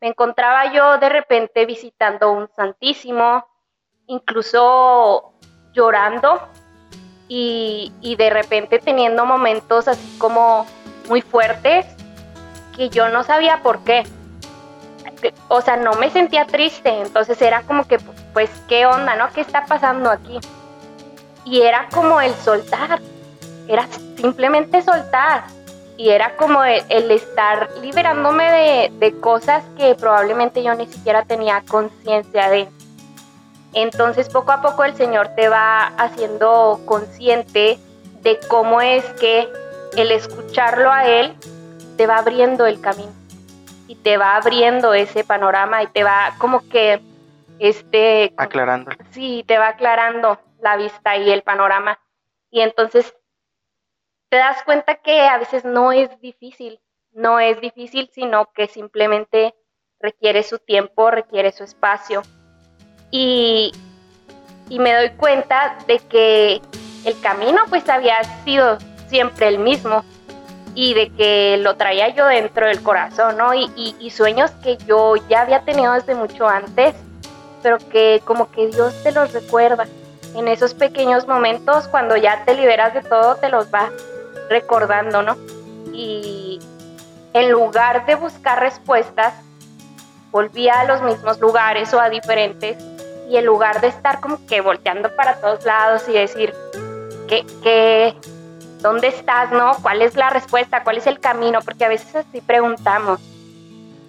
me 0.00 0.08
encontraba 0.08 0.72
yo 0.72 0.96
de 0.98 1.10
repente 1.10 1.66
visitando 1.66 2.32
un 2.32 2.48
santísimo, 2.56 3.46
incluso 4.06 5.32
llorando 5.72 6.40
y, 7.28 7.92
de 8.16 8.30
repente 8.30 8.78
teniendo 8.78 9.26
momentos 9.26 9.88
así 9.88 10.16
como 10.18 10.66
muy 11.08 11.22
fuertes 11.22 11.86
que 12.76 12.88
yo 12.88 13.08
no 13.08 13.24
sabía 13.24 13.62
por 13.62 13.80
qué. 13.80 14.04
O 15.48 15.60
sea, 15.60 15.76
no 15.76 15.94
me 15.94 16.10
sentía 16.10 16.46
triste, 16.46 16.90
entonces 17.00 17.40
era 17.40 17.62
como 17.62 17.86
que, 17.86 17.98
pues, 18.32 18.50
¿qué 18.68 18.86
onda, 18.86 19.16
no? 19.16 19.28
¿Qué 19.32 19.40
está 19.40 19.64
pasando 19.64 20.10
aquí? 20.10 20.38
Y 21.44 21.62
era 21.62 21.88
como 21.92 22.20
el 22.20 22.34
soltar, 22.34 23.00
era 23.66 23.86
simplemente 24.16 24.82
soltar. 24.82 25.44
Y 25.96 26.10
era 26.10 26.36
como 26.36 26.62
el, 26.62 27.10
estar 27.10 27.70
liberándome 27.80 28.44
de, 28.44 28.92
de 28.98 29.18
cosas 29.18 29.64
que 29.78 29.94
probablemente 29.94 30.62
yo 30.62 30.74
ni 30.74 30.86
siquiera 30.86 31.24
tenía 31.24 31.62
conciencia 31.66 32.50
de. 32.50 32.68
Entonces 33.76 34.30
poco 34.30 34.52
a 34.52 34.62
poco 34.62 34.84
el 34.84 34.96
Señor 34.96 35.28
te 35.36 35.50
va 35.50 35.88
haciendo 35.98 36.80
consciente 36.86 37.78
de 38.22 38.40
cómo 38.48 38.80
es 38.80 39.04
que 39.20 39.46
el 39.98 40.12
escucharlo 40.12 40.90
a 40.90 41.06
Él 41.06 41.34
te 41.98 42.06
va 42.06 42.16
abriendo 42.16 42.64
el 42.64 42.80
camino 42.80 43.12
y 43.86 43.96
te 43.96 44.16
va 44.16 44.36
abriendo 44.36 44.94
ese 44.94 45.24
panorama 45.24 45.82
y 45.82 45.88
te 45.88 46.04
va 46.04 46.36
como 46.38 46.66
que 46.70 47.02
este 47.58 48.32
aclarando. 48.38 48.92
Sí, 49.10 49.44
te 49.46 49.58
va 49.58 49.68
aclarando 49.68 50.40
la 50.62 50.78
vista 50.78 51.18
y 51.18 51.30
el 51.30 51.42
panorama. 51.42 51.98
Y 52.50 52.62
entonces 52.62 53.14
te 54.30 54.38
das 54.38 54.62
cuenta 54.64 54.94
que 54.94 55.20
a 55.20 55.36
veces 55.36 55.66
no 55.66 55.92
es 55.92 56.18
difícil, 56.22 56.80
no 57.12 57.40
es 57.40 57.60
difícil, 57.60 58.08
sino 58.10 58.50
que 58.54 58.68
simplemente 58.68 59.54
requiere 60.00 60.42
su 60.44 60.58
tiempo, 60.58 61.10
requiere 61.10 61.52
su 61.52 61.62
espacio 61.62 62.22
y, 64.68 64.78
me 64.78 64.94
doy 64.94 65.10
cuenta 65.10 65.76
de 65.86 65.98
que 66.00 66.60
el 67.04 67.20
camino 67.20 67.60
pues 67.68 67.88
había 67.88 68.22
sido 68.44 68.78
siempre 69.08 69.48
el 69.48 69.58
mismo 69.58 70.04
y 70.74 70.92
de 70.94 71.10
que 71.10 71.56
lo 71.58 71.76
traía 71.76 72.08
yo 72.10 72.26
dentro 72.26 72.66
del 72.66 72.82
corazón, 72.82 73.38
¿no? 73.38 73.54
Y, 73.54 73.70
y, 73.98 74.10
sueños 74.10 74.50
que 74.62 74.76
yo 74.76 75.14
ya 75.28 75.42
había 75.42 75.62
tenido 75.62 75.94
desde 75.94 76.14
mucho 76.14 76.46
antes, 76.46 76.94
pero 77.62 77.78
que 77.78 78.20
como 78.24 78.50
que 78.50 78.66
Dios 78.66 78.94
te 79.02 79.12
los 79.12 79.32
recuerda. 79.32 79.86
En 80.34 80.48
esos 80.48 80.74
pequeños 80.74 81.26
momentos, 81.26 81.88
cuando 81.88 82.16
ya 82.16 82.44
te 82.44 82.54
liberas 82.54 82.92
de 82.92 83.00
todo, 83.00 83.36
te 83.36 83.48
los 83.48 83.72
va 83.72 83.90
recordando, 84.50 85.22
¿no? 85.22 85.36
Y 85.94 86.60
en 87.32 87.50
lugar 87.50 88.04
de 88.04 88.16
buscar 88.16 88.60
respuestas, 88.60 89.32
volvía 90.30 90.80
a 90.80 90.84
los 90.84 91.00
mismos 91.00 91.40
lugares 91.40 91.94
o 91.94 92.00
a 92.00 92.10
diferentes 92.10 92.76
y 93.28 93.36
en 93.36 93.46
lugar 93.46 93.80
de 93.80 93.88
estar 93.88 94.20
como 94.20 94.44
que 94.46 94.60
volteando 94.60 95.14
para 95.16 95.40
todos 95.40 95.64
lados 95.64 96.08
y 96.08 96.12
decir, 96.12 96.54
¿qué, 97.28 98.14
dónde 98.80 99.08
estás, 99.08 99.50
no? 99.50 99.72
¿Cuál 99.82 100.02
es 100.02 100.14
la 100.16 100.30
respuesta? 100.30 100.84
¿Cuál 100.84 100.98
es 100.98 101.06
el 101.06 101.20
camino? 101.20 101.60
Porque 101.62 101.84
a 101.84 101.88
veces 101.88 102.14
así 102.14 102.40
preguntamos. 102.40 103.20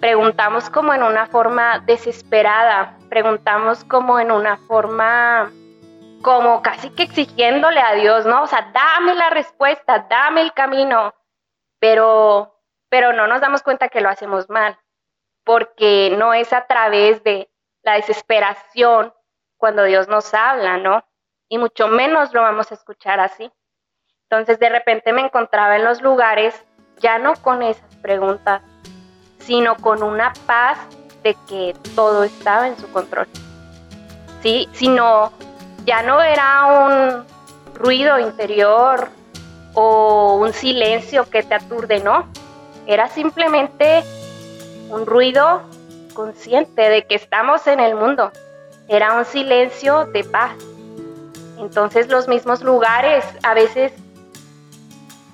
Preguntamos 0.00 0.70
como 0.70 0.94
en 0.94 1.02
una 1.02 1.26
forma 1.26 1.80
desesperada, 1.80 2.96
preguntamos 3.08 3.82
como 3.84 4.20
en 4.20 4.30
una 4.30 4.56
forma 4.68 5.50
como 6.22 6.62
casi 6.62 6.90
que 6.90 7.04
exigiéndole 7.04 7.80
a 7.80 7.94
Dios, 7.94 8.26
¿no? 8.26 8.42
O 8.42 8.46
sea, 8.46 8.70
dame 8.72 9.14
la 9.14 9.30
respuesta, 9.30 10.06
dame 10.08 10.42
el 10.42 10.52
camino, 10.52 11.14
pero, 11.80 12.60
pero 12.88 13.12
no 13.12 13.26
nos 13.26 13.40
damos 13.40 13.62
cuenta 13.62 13.88
que 13.88 14.00
lo 14.00 14.08
hacemos 14.08 14.48
mal, 14.48 14.78
porque 15.44 16.14
no 16.16 16.34
es 16.34 16.52
a 16.52 16.66
través 16.66 17.22
de 17.24 17.48
la 17.88 17.94
desesperación 17.94 19.14
cuando 19.56 19.84
Dios 19.84 20.08
nos 20.08 20.34
habla, 20.34 20.76
¿no? 20.76 21.02
Y 21.48 21.56
mucho 21.56 21.88
menos 21.88 22.34
lo 22.34 22.42
vamos 22.42 22.70
a 22.70 22.74
escuchar 22.74 23.18
así. 23.18 23.50
Entonces 24.24 24.58
de 24.58 24.68
repente 24.68 25.10
me 25.14 25.22
encontraba 25.22 25.74
en 25.76 25.84
los 25.84 26.02
lugares 26.02 26.54
ya 26.98 27.18
no 27.18 27.32
con 27.36 27.62
esas 27.62 27.96
preguntas, 27.96 28.60
sino 29.38 29.74
con 29.76 30.02
una 30.02 30.34
paz 30.46 30.78
de 31.22 31.34
que 31.48 31.74
todo 31.94 32.24
estaba 32.24 32.68
en 32.68 32.76
su 32.76 32.92
control. 32.92 33.26
Sí, 34.42 34.68
sino 34.72 35.32
ya 35.86 36.02
no 36.02 36.20
era 36.20 36.66
un 36.66 37.26
ruido 37.74 38.18
interior 38.18 39.08
o 39.72 40.36
un 40.36 40.52
silencio 40.52 41.30
que 41.30 41.42
te 41.42 41.54
aturde, 41.54 42.00
no. 42.00 42.28
Era 42.86 43.08
simplemente 43.08 44.04
un 44.90 45.06
ruido 45.06 45.62
consciente 46.18 46.82
de 46.90 47.06
que 47.06 47.14
estamos 47.14 47.64
en 47.68 47.78
el 47.78 47.94
mundo. 47.94 48.32
Era 48.88 49.12
un 49.12 49.24
silencio 49.24 50.06
de 50.06 50.24
paz. 50.24 50.50
Entonces 51.60 52.08
los 52.08 52.26
mismos 52.26 52.60
lugares 52.60 53.24
a 53.44 53.54
veces 53.54 53.92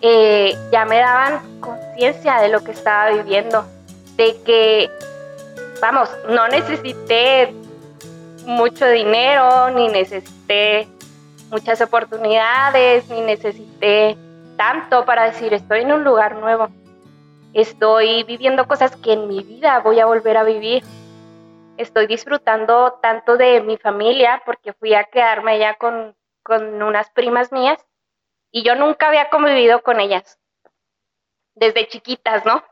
eh, 0.03 0.55
ya 0.71 0.85
me 0.85 0.99
daban 0.99 1.41
conciencia 1.61 2.38
de 2.43 2.49
lo 2.50 2.62
que 2.62 2.73
estaba 2.73 3.09
viviendo, 3.12 3.64
de 4.17 4.37
que, 4.43 4.91
vamos, 5.81 6.11
no 6.29 6.49
necesité 6.49 7.55
mucho 8.45 8.87
dinero, 8.87 9.71
ni 9.71 9.88
necesité 9.88 10.87
muchas 11.50 11.81
oportunidades, 11.81 13.09
ni 13.09 13.23
necesité 13.23 14.19
tanto 14.59 15.07
para 15.07 15.25
decir 15.31 15.55
estoy 15.55 15.81
en 15.81 15.93
un 15.93 16.05
lugar 16.05 16.37
nuevo 16.37 16.69
Estoy 17.54 18.25
viviendo 18.25 18.66
cosas 18.66 18.96
que 18.96 19.12
en 19.12 19.28
mi 19.28 19.40
vida 19.44 19.78
voy 19.78 20.00
a 20.00 20.06
volver 20.06 20.37
a 20.37 20.42
vivir. 20.42 20.82
Estoy 21.76 22.08
disfrutando 22.08 22.99
tanto 23.00 23.37
de 23.37 23.61
mi 23.61 23.76
familia 23.76 24.42
porque 24.44 24.73
fui 24.73 24.92
a 24.92 25.04
quedarme 25.04 25.52
allá 25.52 25.75
con, 25.75 26.16
con 26.42 26.82
unas 26.82 27.11
primas 27.11 27.52
mías 27.52 27.78
y 28.50 28.64
yo 28.64 28.75
nunca 28.75 29.06
había 29.06 29.30
convivido 29.30 29.84
con 29.84 30.00
ellas. 30.00 30.40
Desde 31.54 31.87
chiquitas, 31.87 32.44
¿no? 32.44 32.64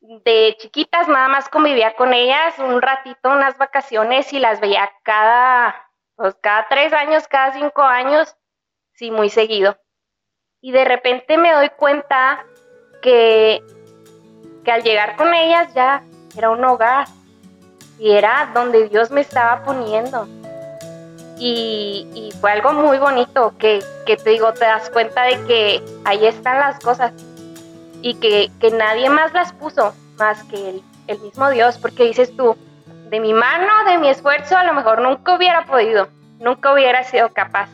De 0.00 0.56
chiquitas 0.58 1.06
nada 1.06 1.28
más 1.28 1.48
convivía 1.48 1.94
con 1.94 2.12
ellas 2.12 2.58
un 2.58 2.82
ratito, 2.82 3.30
unas 3.30 3.56
vacaciones 3.58 4.32
y 4.32 4.40
las 4.40 4.60
veía 4.60 4.90
cada, 5.04 5.88
pues 6.16 6.34
cada 6.40 6.66
tres 6.68 6.92
años, 6.92 7.28
cada 7.28 7.52
cinco 7.52 7.82
años, 7.82 8.36
sí, 8.94 9.12
muy 9.12 9.30
seguido. 9.30 9.78
Y 10.60 10.72
de 10.72 10.84
repente 10.84 11.38
me 11.38 11.52
doy 11.52 11.70
cuenta 11.70 12.44
que 13.00 13.62
que 14.64 14.72
al 14.72 14.82
llegar 14.82 15.16
con 15.16 15.32
ellas 15.32 15.72
ya 15.74 16.02
era 16.36 16.50
un 16.50 16.64
hogar 16.64 17.06
y 17.98 18.12
era 18.12 18.50
donde 18.54 18.88
Dios 18.88 19.10
me 19.10 19.20
estaba 19.20 19.62
poniendo. 19.62 20.26
Y, 21.38 22.32
fue 22.40 22.52
algo 22.52 22.72
muy 22.72 22.98
bonito 22.98 23.54
que, 23.58 23.82
te 24.06 24.30
digo, 24.30 24.52
te 24.52 24.64
das 24.64 24.90
cuenta 24.90 25.22
de 25.24 25.44
que 25.44 25.82
ahí 26.04 26.26
están 26.26 26.58
las 26.58 26.78
cosas 26.78 27.12
y 28.02 28.14
que, 28.14 28.50
nadie 28.72 29.08
más 29.10 29.32
las 29.32 29.52
puso 29.52 29.94
más 30.18 30.42
que 30.44 30.80
el, 31.06 31.20
mismo 31.20 31.50
Dios, 31.50 31.78
porque 31.78 32.04
dices 32.04 32.34
tú, 32.36 32.56
de 33.10 33.20
mi 33.20 33.32
mano, 33.32 33.84
de 33.86 33.98
mi 33.98 34.08
esfuerzo, 34.08 34.56
a 34.56 34.64
lo 34.64 34.74
mejor 34.74 35.00
nunca 35.00 35.36
hubiera 35.36 35.64
podido, 35.66 36.08
nunca 36.38 36.72
hubiera 36.72 37.04
sido 37.04 37.32
capaz. 37.32 37.68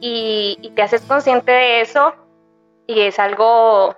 Y 0.00 0.72
te 0.76 0.82
haces 0.82 1.02
consciente 1.02 1.50
de 1.50 1.80
eso 1.80 2.14
y 2.86 3.00
es 3.00 3.18
algo 3.18 3.96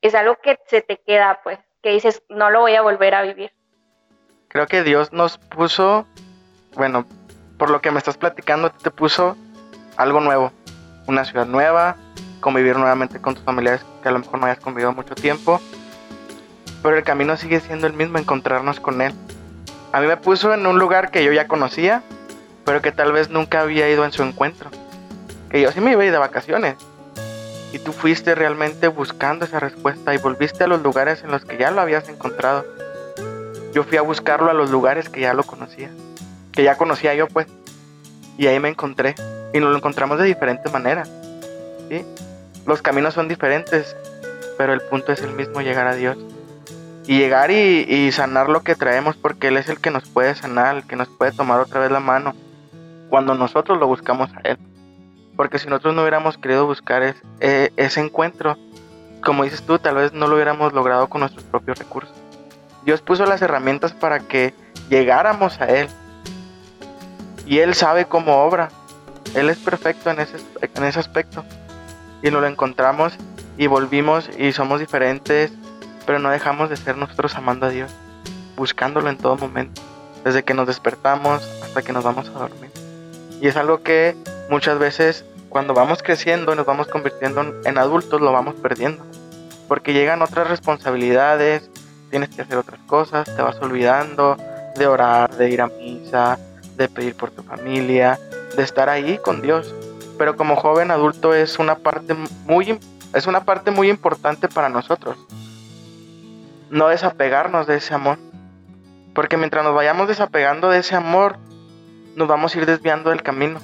es 0.00 0.14
algo 0.14 0.36
que 0.42 0.58
se 0.66 0.82
te 0.82 0.98
queda, 0.98 1.40
pues, 1.42 1.58
que 1.82 1.90
dices, 1.90 2.22
no 2.28 2.50
lo 2.50 2.60
voy 2.60 2.74
a 2.74 2.82
volver 2.82 3.14
a 3.14 3.22
vivir. 3.22 3.52
Creo 4.48 4.66
que 4.66 4.82
Dios 4.82 5.12
nos 5.12 5.38
puso, 5.38 6.06
bueno, 6.74 7.06
por 7.58 7.70
lo 7.70 7.80
que 7.80 7.90
me 7.90 7.98
estás 7.98 8.16
platicando, 8.16 8.70
te 8.70 8.90
puso 8.90 9.36
algo 9.96 10.20
nuevo, 10.20 10.52
una 11.06 11.24
ciudad 11.24 11.46
nueva, 11.46 11.96
convivir 12.40 12.76
nuevamente 12.76 13.20
con 13.20 13.34
tus 13.34 13.44
familiares 13.44 13.84
que 14.02 14.08
a 14.08 14.12
lo 14.12 14.20
mejor 14.20 14.40
no 14.40 14.46
hayas 14.46 14.60
convivido 14.60 14.92
mucho 14.92 15.14
tiempo, 15.14 15.60
pero 16.82 16.96
el 16.96 17.04
camino 17.04 17.36
sigue 17.36 17.60
siendo 17.60 17.86
el 17.86 17.92
mismo, 17.92 18.18
encontrarnos 18.18 18.80
con 18.80 19.00
Él. 19.02 19.12
A 19.92 20.00
mí 20.00 20.06
me 20.06 20.16
puso 20.16 20.54
en 20.54 20.66
un 20.66 20.78
lugar 20.78 21.10
que 21.10 21.24
yo 21.24 21.32
ya 21.32 21.46
conocía, 21.46 22.02
pero 22.64 22.80
que 22.80 22.92
tal 22.92 23.12
vez 23.12 23.28
nunca 23.28 23.60
había 23.60 23.88
ido 23.88 24.04
en 24.04 24.12
su 24.12 24.22
encuentro. 24.22 24.70
Que 25.50 25.60
yo 25.60 25.72
sí 25.72 25.80
me 25.80 25.92
iba 25.92 26.02
a 26.02 26.06
ir 26.06 26.12
de 26.12 26.18
vacaciones, 26.18 26.76
y 27.72 27.78
tú 27.78 27.92
fuiste 27.92 28.34
realmente 28.34 28.88
buscando 28.88 29.44
esa 29.44 29.60
respuesta 29.60 30.14
y 30.14 30.18
volviste 30.18 30.64
a 30.64 30.66
los 30.66 30.82
lugares 30.82 31.22
en 31.22 31.30
los 31.30 31.44
que 31.44 31.56
ya 31.56 31.70
lo 31.70 31.80
habías 31.80 32.08
encontrado. 32.08 32.64
Yo 33.72 33.84
fui 33.84 33.96
a 33.96 34.02
buscarlo 34.02 34.50
a 34.50 34.54
los 34.54 34.70
lugares 34.70 35.08
que 35.08 35.20
ya 35.20 35.34
lo 35.34 35.44
conocía. 35.44 35.90
que 36.52 36.64
ya 36.64 36.76
conocía 36.76 37.14
yo, 37.14 37.28
pues. 37.28 37.46
Y 38.36 38.48
ahí 38.48 38.58
me 38.58 38.68
encontré. 38.68 39.14
Y 39.54 39.60
nos 39.60 39.70
lo 39.70 39.76
encontramos 39.76 40.18
de 40.18 40.24
diferente 40.24 40.68
manera. 40.70 41.04
¿sí? 41.88 42.04
Los 42.66 42.82
caminos 42.82 43.14
son 43.14 43.28
diferentes, 43.28 43.96
pero 44.58 44.72
el 44.72 44.80
punto 44.80 45.12
es 45.12 45.22
el 45.22 45.32
mismo, 45.32 45.60
llegar 45.60 45.86
a 45.86 45.94
Dios. 45.94 46.18
Y 47.06 47.18
llegar 47.18 47.52
y, 47.52 47.86
y 47.88 48.10
sanar 48.10 48.48
lo 48.48 48.62
que 48.62 48.74
traemos, 48.74 49.16
porque 49.16 49.48
Él 49.48 49.56
es 49.56 49.68
el 49.68 49.80
que 49.80 49.90
nos 49.90 50.08
puede 50.08 50.34
sanar, 50.34 50.76
el 50.76 50.86
que 50.86 50.96
nos 50.96 51.08
puede 51.08 51.32
tomar 51.32 51.60
otra 51.60 51.80
vez 51.80 51.90
la 51.92 52.00
mano, 52.00 52.34
cuando 53.08 53.34
nosotros 53.34 53.78
lo 53.78 53.86
buscamos 53.86 54.30
a 54.36 54.40
Él. 54.48 54.58
Porque 55.40 55.58
si 55.58 55.68
nosotros 55.68 55.94
no 55.94 56.02
hubiéramos 56.02 56.36
querido 56.36 56.66
buscar 56.66 57.02
es- 57.02 57.16
eh, 57.40 57.70
ese 57.78 58.00
encuentro, 58.00 58.58
como 59.24 59.42
dices 59.44 59.62
tú, 59.62 59.78
tal 59.78 59.94
vez 59.94 60.12
no 60.12 60.26
lo 60.26 60.34
hubiéramos 60.34 60.74
logrado 60.74 61.08
con 61.08 61.20
nuestros 61.22 61.44
propios 61.44 61.78
recursos. 61.78 62.14
Dios 62.84 63.00
puso 63.00 63.24
las 63.24 63.40
herramientas 63.40 63.94
para 63.94 64.18
que 64.20 64.52
llegáramos 64.90 65.58
a 65.62 65.64
Él. 65.64 65.88
Y 67.46 67.60
Él 67.60 67.72
sabe 67.72 68.04
cómo 68.04 68.44
obra. 68.44 68.68
Él 69.34 69.48
es 69.48 69.56
perfecto 69.56 70.10
en 70.10 70.20
ese, 70.20 70.36
en 70.60 70.84
ese 70.84 71.00
aspecto. 71.00 71.42
Y 72.22 72.30
nos 72.30 72.42
lo 72.42 72.46
encontramos 72.46 73.14
y 73.56 73.66
volvimos 73.66 74.28
y 74.36 74.52
somos 74.52 74.78
diferentes, 74.78 75.50
pero 76.04 76.18
no 76.18 76.28
dejamos 76.28 76.68
de 76.68 76.76
ser 76.76 76.98
nosotros 76.98 77.34
amando 77.34 77.64
a 77.64 77.70
Dios, 77.70 77.90
buscándolo 78.56 79.08
en 79.08 79.16
todo 79.16 79.38
momento, 79.38 79.80
desde 80.22 80.42
que 80.42 80.52
nos 80.52 80.66
despertamos 80.66 81.42
hasta 81.62 81.80
que 81.80 81.94
nos 81.94 82.04
vamos 82.04 82.28
a 82.28 82.32
dormir. 82.32 82.70
Y 83.40 83.48
es 83.48 83.56
algo 83.56 83.82
que 83.82 84.14
muchas 84.50 84.78
veces 84.78 85.24
cuando 85.50 85.74
vamos 85.74 86.02
creciendo 86.02 86.52
y 86.52 86.56
nos 86.56 86.64
vamos 86.64 86.86
convirtiendo 86.86 87.60
en- 87.64 87.76
adultos 87.76 88.20
lo 88.20 88.32
vamos 88.32 88.54
perdiendo. 88.54 89.04
Porque 89.68 89.92
llegan 89.92 90.22
otras 90.22 90.48
responsabilidades, 90.48 91.68
tienes 92.08 92.30
que 92.30 92.42
hacer 92.42 92.56
otras 92.56 92.80
cosas, 92.86 93.24
te 93.36 93.42
vas 93.42 93.60
olvidando 93.60 94.36
de 94.76 94.86
orar, 94.86 95.36
de 95.36 95.50
ir 95.50 95.60
a 95.60 95.66
misa, 95.66 96.38
de 96.76 96.88
pedir 96.88 97.14
por 97.14 97.30
tu 97.30 97.42
familia, 97.42 98.18
de 98.56 98.62
estar 98.62 98.88
ahí 98.88 99.18
con 99.18 99.42
Dios. 99.42 99.74
Pero 100.16 100.36
como 100.36 100.56
joven 100.56 100.90
adulto 100.90 101.34
es 101.34 101.58
una 101.58 101.76
parte 101.76 102.14
muy 102.46 102.78
es 103.12 103.26
una 103.26 103.44
parte 103.44 103.72
muy 103.72 103.90
importante 103.90 104.48
para 104.48 104.68
nosotros. 104.68 105.16
No 106.70 106.88
desapegarnos 106.88 107.66
de 107.66 107.76
ese 107.76 107.92
amor. 107.92 108.18
Porque 109.14 109.36
mientras 109.36 109.64
nos 109.64 109.74
vayamos 109.74 110.06
desapegando 110.06 110.70
de 110.70 110.78
ese 110.78 110.94
amor, 110.94 111.36
nos 112.14 112.28
vamos 112.28 112.54
a 112.54 112.58
ir 112.58 112.66
desviando 112.66 113.10
del 113.10 113.24
camino. 113.24 113.58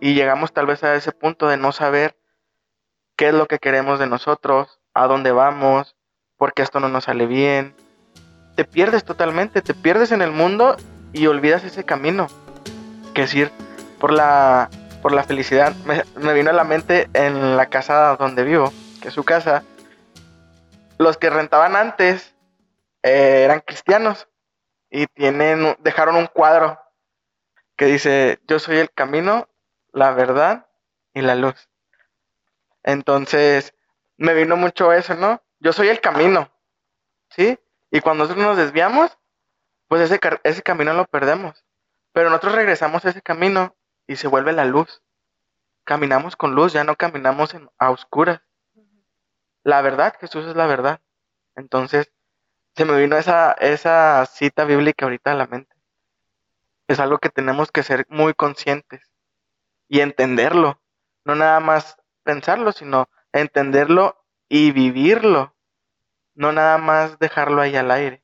Y 0.00 0.14
llegamos 0.14 0.52
tal 0.52 0.66
vez 0.66 0.82
a 0.82 0.94
ese 0.94 1.12
punto 1.12 1.46
de 1.48 1.56
no 1.56 1.72
saber 1.72 2.16
qué 3.16 3.28
es 3.28 3.34
lo 3.34 3.46
que 3.46 3.58
queremos 3.58 3.98
de 3.98 4.06
nosotros, 4.06 4.80
a 4.94 5.06
dónde 5.06 5.30
vamos, 5.30 5.94
por 6.38 6.54
qué 6.54 6.62
esto 6.62 6.80
no 6.80 6.88
nos 6.88 7.04
sale 7.04 7.26
bien. 7.26 7.74
Te 8.56 8.64
pierdes 8.64 9.04
totalmente, 9.04 9.60
te 9.60 9.74
pierdes 9.74 10.10
en 10.10 10.22
el 10.22 10.30
mundo 10.30 10.76
y 11.12 11.26
olvidas 11.26 11.64
ese 11.64 11.84
camino. 11.84 12.28
Que 13.14 13.24
es 13.24 13.34
ir 13.34 13.50
por 13.98 14.10
la, 14.10 14.70
por 15.02 15.12
la 15.12 15.22
felicidad. 15.22 15.74
Me, 15.84 16.32
vino 16.32 16.48
a 16.48 16.54
la 16.54 16.64
mente 16.64 17.10
en 17.12 17.58
la 17.58 17.66
casa 17.66 18.16
donde 18.16 18.42
vivo, 18.42 18.72
que 19.02 19.08
es 19.08 19.14
su 19.14 19.24
casa. 19.24 19.64
Los 20.96 21.18
que 21.18 21.28
rentaban 21.28 21.76
antes 21.76 22.34
eh, 23.02 23.42
eran 23.44 23.60
cristianos 23.60 24.28
y 24.90 25.06
tienen, 25.08 25.76
dejaron 25.80 26.16
un 26.16 26.26
cuadro 26.26 26.78
que 27.76 27.84
dice, 27.84 28.40
yo 28.46 28.58
soy 28.58 28.78
el 28.78 28.90
camino, 28.90 29.49
la 29.92 30.12
verdad 30.12 30.66
y 31.14 31.22
la 31.22 31.34
luz. 31.34 31.68
Entonces, 32.82 33.74
me 34.16 34.34
vino 34.34 34.56
mucho 34.56 34.92
eso, 34.92 35.14
¿no? 35.14 35.42
Yo 35.58 35.72
soy 35.72 35.88
el 35.88 36.00
camino, 36.00 36.50
¿sí? 37.30 37.58
Y 37.90 38.00
cuando 38.00 38.24
nosotros 38.24 38.46
nos 38.46 38.56
desviamos, 38.56 39.18
pues 39.88 40.02
ese, 40.02 40.20
ese 40.44 40.62
camino 40.62 40.94
lo 40.94 41.06
perdemos. 41.06 41.64
Pero 42.12 42.30
nosotros 42.30 42.54
regresamos 42.54 43.04
a 43.04 43.10
ese 43.10 43.22
camino 43.22 43.76
y 44.06 44.16
se 44.16 44.28
vuelve 44.28 44.52
la 44.52 44.64
luz. 44.64 45.02
Caminamos 45.84 46.36
con 46.36 46.54
luz, 46.54 46.72
ya 46.72 46.84
no 46.84 46.96
caminamos 46.96 47.54
en, 47.54 47.68
a 47.78 47.90
oscuras. 47.90 48.40
La 49.62 49.82
verdad, 49.82 50.14
Jesús 50.20 50.46
es 50.46 50.56
la 50.56 50.66
verdad. 50.66 51.00
Entonces, 51.56 52.10
se 52.76 52.84
me 52.84 52.98
vino 52.98 53.16
esa, 53.16 53.52
esa 53.52 54.24
cita 54.26 54.64
bíblica 54.64 55.04
ahorita 55.04 55.32
a 55.32 55.34
la 55.34 55.46
mente. 55.46 55.74
Es 56.88 56.98
algo 57.00 57.18
que 57.18 57.28
tenemos 57.28 57.70
que 57.70 57.82
ser 57.82 58.06
muy 58.08 58.34
conscientes 58.34 59.10
y 59.90 60.00
entenderlo. 60.00 60.80
No 61.24 61.34
nada 61.34 61.58
más 61.58 61.98
pensarlo, 62.22 62.70
sino 62.70 63.10
entenderlo 63.32 64.24
y 64.48 64.70
vivirlo. 64.70 65.54
No 66.34 66.52
nada 66.52 66.78
más 66.78 67.18
dejarlo 67.18 67.60
ahí 67.60 67.76
al 67.76 67.90
aire. 67.90 68.22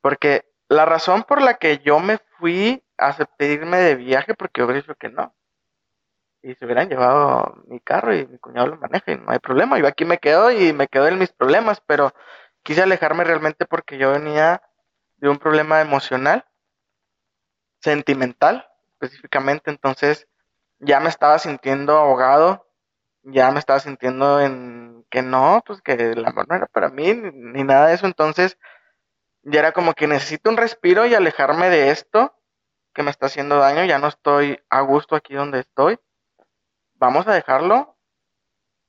Porque 0.00 0.50
la 0.68 0.84
razón 0.86 1.24
por 1.24 1.42
la 1.42 1.54
que 1.54 1.78
yo 1.78 1.98
me 1.98 2.18
fui, 2.38 2.84
acepté 2.96 3.52
irme 3.52 3.78
de 3.78 3.96
viaje, 3.96 4.34
porque 4.34 4.62
hubiera 4.62 4.80
dicho 4.80 4.94
que 4.94 5.08
no. 5.08 5.34
Y 6.42 6.54
se 6.54 6.64
hubieran 6.64 6.88
llevado 6.88 7.60
mi 7.66 7.80
carro 7.80 8.14
y 8.14 8.24
mi 8.28 8.38
cuñado 8.38 8.68
lo 8.68 8.76
maneja 8.76 9.10
y 9.10 9.16
no 9.16 9.32
hay 9.32 9.40
problema. 9.40 9.80
Yo 9.80 9.88
aquí 9.88 10.04
me 10.04 10.18
quedo 10.18 10.52
y 10.52 10.72
me 10.72 10.86
quedo 10.86 11.08
en 11.08 11.18
mis 11.18 11.32
problemas, 11.32 11.82
pero 11.84 12.14
quise 12.62 12.82
alejarme 12.82 13.24
realmente 13.24 13.66
porque 13.66 13.98
yo 13.98 14.12
venía 14.12 14.62
de 15.16 15.28
un 15.28 15.38
problema 15.38 15.80
emocional, 15.80 16.46
sentimental 17.80 18.64
específicamente, 18.92 19.70
entonces 19.70 20.28
ya 20.80 21.00
me 21.00 21.08
estaba 21.08 21.38
sintiendo 21.38 21.96
ahogado, 21.96 22.66
ya 23.22 23.50
me 23.50 23.58
estaba 23.58 23.80
sintiendo 23.80 24.40
en 24.40 25.06
que 25.10 25.22
no, 25.22 25.62
pues 25.66 25.82
que 25.82 25.92
el 25.92 26.24
amor 26.24 26.48
no 26.48 26.56
era 26.56 26.66
para 26.66 26.88
mí 26.88 27.14
ni, 27.14 27.64
nada 27.64 27.88
de 27.88 27.94
eso, 27.94 28.06
entonces 28.06 28.58
ya 29.42 29.60
era 29.60 29.72
como 29.72 29.94
que 29.94 30.06
necesito 30.06 30.50
un 30.50 30.56
respiro 30.56 31.06
y 31.06 31.14
alejarme 31.14 31.70
de 31.70 31.90
esto 31.90 32.34
que 32.94 33.02
me 33.02 33.10
está 33.10 33.26
haciendo 33.26 33.58
daño, 33.58 33.84
ya 33.84 33.98
no 33.98 34.08
estoy 34.08 34.60
a 34.70 34.80
gusto 34.80 35.14
aquí 35.14 35.34
donde 35.34 35.60
estoy. 35.60 35.98
Vamos 36.94 37.28
a 37.28 37.34
dejarlo, 37.34 37.96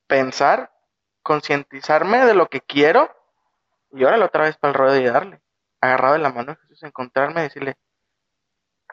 pensar, 0.07 0.71
concientizarme 1.21 2.25
de 2.25 2.33
lo 2.33 2.49
que 2.49 2.61
quiero 2.61 3.15
y 3.91 4.03
órale 4.03 4.25
otra 4.25 4.43
vez 4.43 4.57
para 4.57 4.71
el 4.71 4.77
ruedo 4.77 4.97
y 4.97 5.05
darle, 5.05 5.41
agarrado 5.81 6.13
de 6.13 6.19
la 6.19 6.31
mano 6.31 6.53
de 6.53 6.57
Jesús, 6.61 6.83
encontrarme 6.83 7.41
y 7.41 7.43
decirle, 7.43 7.77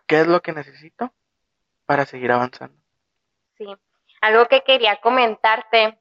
¿qué 0.06 0.20
es 0.20 0.26
lo 0.26 0.42
que 0.42 0.52
necesito 0.52 1.14
para 1.86 2.04
seguir 2.04 2.32
avanzando? 2.32 2.85
Sí, 3.56 3.66
algo 4.20 4.46
que 4.46 4.62
quería 4.62 5.00
comentarte. 5.00 5.98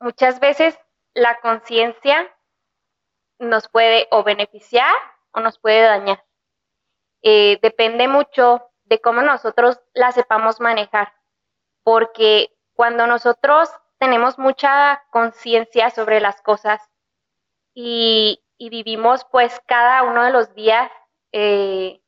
Muchas 0.00 0.40
veces 0.40 0.78
la 1.14 1.38
conciencia 1.40 2.34
nos 3.38 3.68
puede 3.68 4.08
o 4.10 4.22
beneficiar 4.22 4.94
o 5.32 5.40
nos 5.40 5.58
puede 5.58 5.82
dañar. 5.82 6.24
Eh, 7.22 7.58
depende 7.62 8.08
mucho 8.08 8.70
de 8.84 9.00
cómo 9.00 9.22
nosotros 9.22 9.80
la 9.94 10.12
sepamos 10.12 10.60
manejar, 10.60 11.12
porque 11.82 12.56
cuando 12.74 13.06
nosotros 13.06 13.70
tenemos 13.98 14.38
mucha 14.38 15.04
conciencia 15.10 15.90
sobre 15.90 16.20
las 16.20 16.40
cosas 16.42 16.80
y, 17.74 18.38
vivimos 18.58 19.24
pues 19.24 19.60
cada 19.66 20.04
uno 20.04 20.22
de 20.22 20.30
los 20.30 20.54
días 20.54 20.88
eh, 21.32 22.00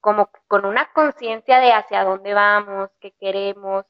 como 0.00 0.28
con 0.48 0.64
una 0.64 0.92
conciencia 0.92 1.60
de 1.60 1.72
hacia 1.72 2.02
dónde 2.02 2.34
vamos, 2.34 2.90
qué 3.00 3.12
queremos, 3.12 3.86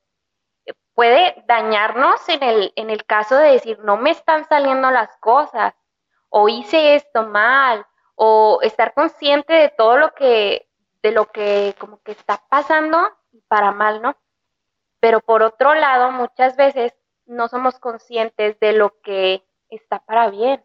puede 1.00 1.42
dañarnos 1.46 2.28
en 2.28 2.42
el, 2.42 2.74
en 2.76 2.90
el 2.90 3.06
caso 3.06 3.34
de 3.38 3.52
decir, 3.52 3.78
no 3.78 3.96
me 3.96 4.10
están 4.10 4.46
saliendo 4.46 4.90
las 4.90 5.08
cosas, 5.16 5.72
o 6.28 6.50
hice 6.50 6.94
esto 6.94 7.22
mal, 7.22 7.86
o 8.16 8.58
estar 8.60 8.92
consciente 8.92 9.54
de 9.54 9.70
todo 9.70 9.96
lo 9.96 10.12
que, 10.12 10.68
de 11.02 11.12
lo 11.12 11.24
que 11.32 11.74
como 11.78 12.02
que 12.02 12.12
está 12.12 12.44
pasando 12.50 12.98
para 13.48 13.72
mal, 13.72 14.02
¿no? 14.02 14.14
Pero 15.00 15.20
por 15.20 15.42
otro 15.42 15.72
lado, 15.74 16.10
muchas 16.10 16.54
veces 16.56 16.92
no 17.24 17.48
somos 17.48 17.78
conscientes 17.78 18.60
de 18.60 18.74
lo 18.74 19.00
que 19.00 19.42
está 19.70 20.00
para 20.00 20.28
bien. 20.28 20.62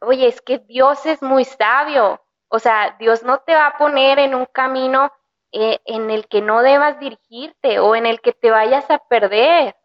Oye, 0.00 0.26
es 0.26 0.40
que 0.40 0.56
Dios 0.56 1.04
es 1.04 1.20
muy 1.20 1.44
sabio. 1.44 2.24
O 2.48 2.60
sea, 2.60 2.96
Dios 2.98 3.22
no 3.22 3.40
te 3.40 3.54
va 3.54 3.66
a 3.66 3.76
poner 3.76 4.20
en 4.20 4.34
un 4.34 4.46
camino 4.46 5.12
eh, 5.56 5.80
en 5.84 6.10
el 6.10 6.26
que 6.26 6.42
no 6.42 6.62
debas 6.62 6.98
dirigirte 6.98 7.78
o 7.78 7.94
en 7.94 8.06
el 8.06 8.20
que 8.20 8.32
te 8.32 8.50
vayas 8.50 8.90
a 8.90 8.98
perder. 8.98 9.76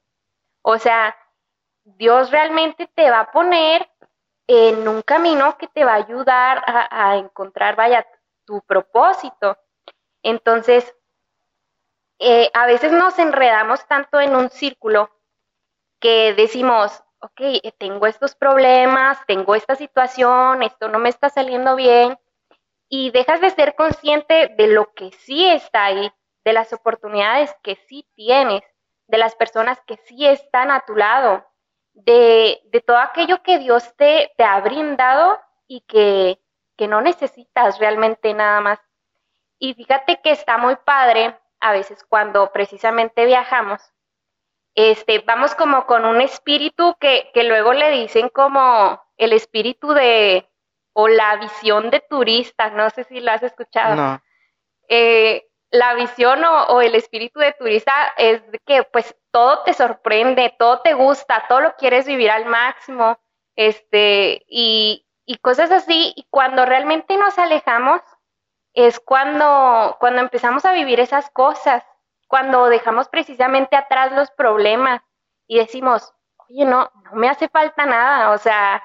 O 0.64 0.80
sea, 0.80 1.16
Dios 1.84 2.32
realmente 2.32 2.90
te 2.96 3.12
va 3.12 3.20
a 3.20 3.32
poner 3.32 3.88
en 4.48 4.88
un 4.88 5.04
camino 5.04 5.60
que 5.60 5.68
te 5.68 5.86
va 5.86 5.92
a 5.92 5.98
ayudar 5.98 6.64
a, 6.66 7.18
encontrar, 7.18 7.76
vaya, 7.76 8.04
tu 8.46 8.62
propósito. 8.62 9.60
Entonces, 10.24 10.92
eh, 12.18 12.50
a 12.56 12.66
veces 12.66 12.92
nos 12.92 13.20
enredamos 13.20 13.86
tanto 13.86 14.20
en 14.20 14.36
un 14.36 14.50
círculo 14.50 15.12
que 16.00 16.34
decimos, 16.34 17.04
ok, 17.20 17.42
tengo 17.78 18.08
estos 18.08 18.34
problemas, 18.34 19.24
tengo 19.28 19.54
esta 19.54 19.76
situación, 19.76 20.64
esto 20.64 20.88
no 20.88 20.98
me 20.98 21.10
está 21.10 21.30
saliendo 21.30 21.76
bien, 21.76 22.18
y 22.90 23.12
dejas 23.12 23.40
de 23.40 23.52
ser 23.52 23.76
consciente 23.76 24.54
de 24.58 24.68
lo 24.68 24.92
que 24.94 25.12
sí 25.12 25.48
está 25.48 25.86
ahí, 25.86 26.12
de 26.44 26.54
las 26.54 26.74
oportunidades 26.74 27.56
que 27.62 27.76
sí 27.88 28.08
tienes, 28.16 28.64
de 29.08 29.18
las 29.20 29.36
personas 29.36 29.80
que 29.86 29.98
sí 29.98 30.26
están 30.26 30.72
a 30.72 30.82
tu 30.82 30.96
lado, 30.96 31.46
de, 31.94 32.60
de 32.66 32.82
todo 32.82 32.98
aquello 32.98 33.44
que 33.44 33.60
Dios 33.60 33.96
te, 33.96 34.32
te 34.36 34.44
ha 34.44 34.60
brindado 34.62 35.40
y 35.68 35.82
que, 35.82 36.42
que 36.76 36.88
no 36.88 37.02
necesitas 37.02 37.78
realmente 37.78 38.34
nada 38.34 38.60
más. 38.62 38.80
Y 39.60 39.76
fíjate 39.76 40.20
que 40.22 40.32
está 40.32 40.58
muy 40.58 40.76
padre 40.78 41.38
a 41.60 41.72
veces 41.72 42.04
cuando 42.08 42.52
precisamente 42.52 43.26
viajamos, 43.26 43.82
este, 44.74 45.20
vamos 45.20 45.54
como 45.56 45.86
con 45.86 46.06
un 46.06 46.22
espíritu 46.22 46.96
que, 47.00 47.30
que 47.34 47.44
luego 47.44 47.74
le 47.74 47.92
dicen 47.92 48.30
como 48.30 49.02
el 49.18 49.34
espíritu 49.34 49.90
de, 49.94 50.49
o 51.00 51.08
la 51.08 51.38
visión 51.38 51.90
de 51.90 52.02
turista, 52.02 52.70
no 52.72 52.90
sé 52.90 53.06
si 53.06 53.20
lo 53.22 53.32
has 53.32 53.44
escuchado. 53.44 53.96
No. 53.96 54.22
Eh, 54.90 55.46
la 55.72 55.94
visión 55.94 56.44
o, 56.44 56.64
o, 56.68 56.82
el 56.82 56.96
espíritu 56.96 57.40
de 57.40 57.54
turista 57.54 57.94
es 58.18 58.42
que 58.66 58.84
pues 58.84 59.16
todo 59.32 59.64
te 59.64 59.74
sorprende, 59.74 60.54
todo 60.58 60.82
te 60.82 60.94
gusta, 60.94 61.46
todo 61.48 61.62
lo 61.62 61.76
quieres 61.76 62.06
vivir 62.06 62.32
al 62.32 62.46
máximo, 62.46 63.20
este, 63.56 64.46
y, 64.48 65.06
y 65.26 65.38
cosas 65.38 65.72
así, 65.72 66.14
y 66.16 66.26
cuando 66.30 66.66
realmente 66.66 67.18
nos 67.18 67.38
alejamos 67.38 68.02
es 68.74 69.00
cuando, 69.00 69.98
cuando 70.00 70.22
empezamos 70.22 70.66
a 70.66 70.74
vivir 70.74 71.00
esas 71.00 71.30
cosas, 71.30 71.84
cuando 72.28 72.68
dejamos 72.68 73.08
precisamente 73.10 73.76
atrás 73.76 74.12
los 74.12 74.32
problemas 74.32 75.02
y 75.48 75.58
decimos, 75.58 76.14
oye, 76.50 76.66
no, 76.66 76.92
no 77.04 77.12
me 77.14 77.30
hace 77.30 77.48
falta 77.48 77.86
nada, 77.86 78.32
o 78.32 78.38
sea, 78.38 78.84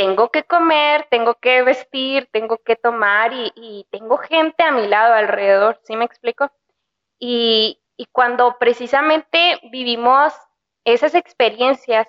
tengo 0.00 0.30
que 0.30 0.44
comer, 0.44 1.06
tengo 1.10 1.34
que 1.34 1.62
vestir, 1.62 2.26
tengo 2.32 2.56
que 2.56 2.74
tomar 2.74 3.32
y, 3.34 3.86
tengo 3.90 4.16
gente 4.16 4.62
a 4.62 4.72
mi 4.72 4.86
lado 4.88 5.12
alrededor, 5.12 5.78
¿sí 5.82 5.94
me 5.94 6.06
explico? 6.06 6.50
Y, 7.18 7.76
cuando 8.12 8.56
precisamente 8.58 9.60
vivimos 9.70 10.32
esas 10.86 11.14
experiencias 11.14 12.08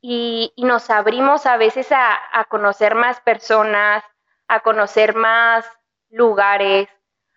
y, 0.00 0.52
y 0.54 0.62
nos 0.66 0.88
abrimos 0.88 1.46
a 1.46 1.56
veces 1.56 1.90
a, 1.90 2.16
a, 2.30 2.44
conocer 2.44 2.94
más 2.94 3.20
personas, 3.22 4.04
a 4.46 4.60
conocer 4.60 5.16
más 5.16 5.68
lugares, 6.10 6.88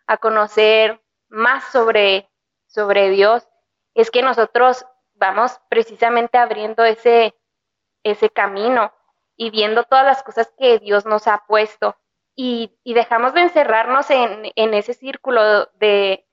a 0.06 0.18
conocer 0.18 1.02
más 1.30 1.64
sobre, 1.72 2.30
sobre 2.68 3.10
Dios, 3.10 3.48
es 3.96 4.12
que 4.12 4.22
nosotros 4.22 4.86
vamos 5.16 5.60
precisamente 5.68 6.38
abriendo 6.38 6.86
ese, 6.86 7.34
ese 8.04 8.30
camino 8.30 8.94
y 9.40 9.52
viendo 9.52 9.86
todas 9.86 10.06
las 10.06 10.22
cosas 10.22 10.54
que 10.60 10.80
Dios 10.80 11.06
nos 11.06 11.26
ha 11.28 11.46
puesto. 11.48 11.96
Y, 12.36 12.76
dejamos 12.84 13.34
de 13.34 13.42
encerrarnos 13.42 14.12
en, 14.12 14.52
en 14.54 14.74
ese 14.74 14.94
círculo 14.94 15.66
de, 15.80 16.28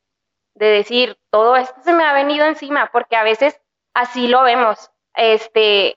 de, 0.55 0.67
decir, 0.67 1.17
todo 1.31 1.55
esto 1.55 1.81
se 1.85 1.93
me 1.93 2.05
ha 2.05 2.13
venido 2.13 2.45
encima, 2.47 2.91
porque 2.93 3.15
a 3.15 3.23
veces 3.23 3.61
así 3.95 4.27
lo 4.27 4.43
vemos, 4.43 4.91
este, 5.15 5.97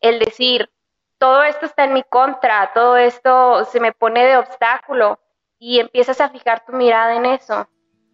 el 0.00 0.18
decir, 0.18 0.70
todo 1.18 1.42
esto 1.44 1.64
está 1.64 1.84
en 1.84 1.94
mi 1.94 2.02
contra, 2.02 2.72
todo 2.74 2.98
esto 2.98 3.64
se 3.64 3.80
me 3.80 3.92
pone 3.92 4.26
de 4.26 4.36
obstáculo 4.36 5.18
y 5.58 5.80
empiezas 5.80 6.20
a 6.20 6.28
fijar 6.28 6.66
tu 6.66 6.72
mirada 6.72 7.14
en 7.14 7.24
eso. 7.24 7.66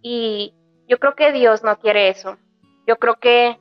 Y 0.02 0.54
yo 0.86 1.00
creo 1.00 1.16
que 1.16 1.32
Dios 1.32 1.64
no 1.64 1.80
quiere 1.80 2.10
eso. 2.10 2.38
Yo 2.86 2.96
creo 2.96 3.16
que 3.16 3.58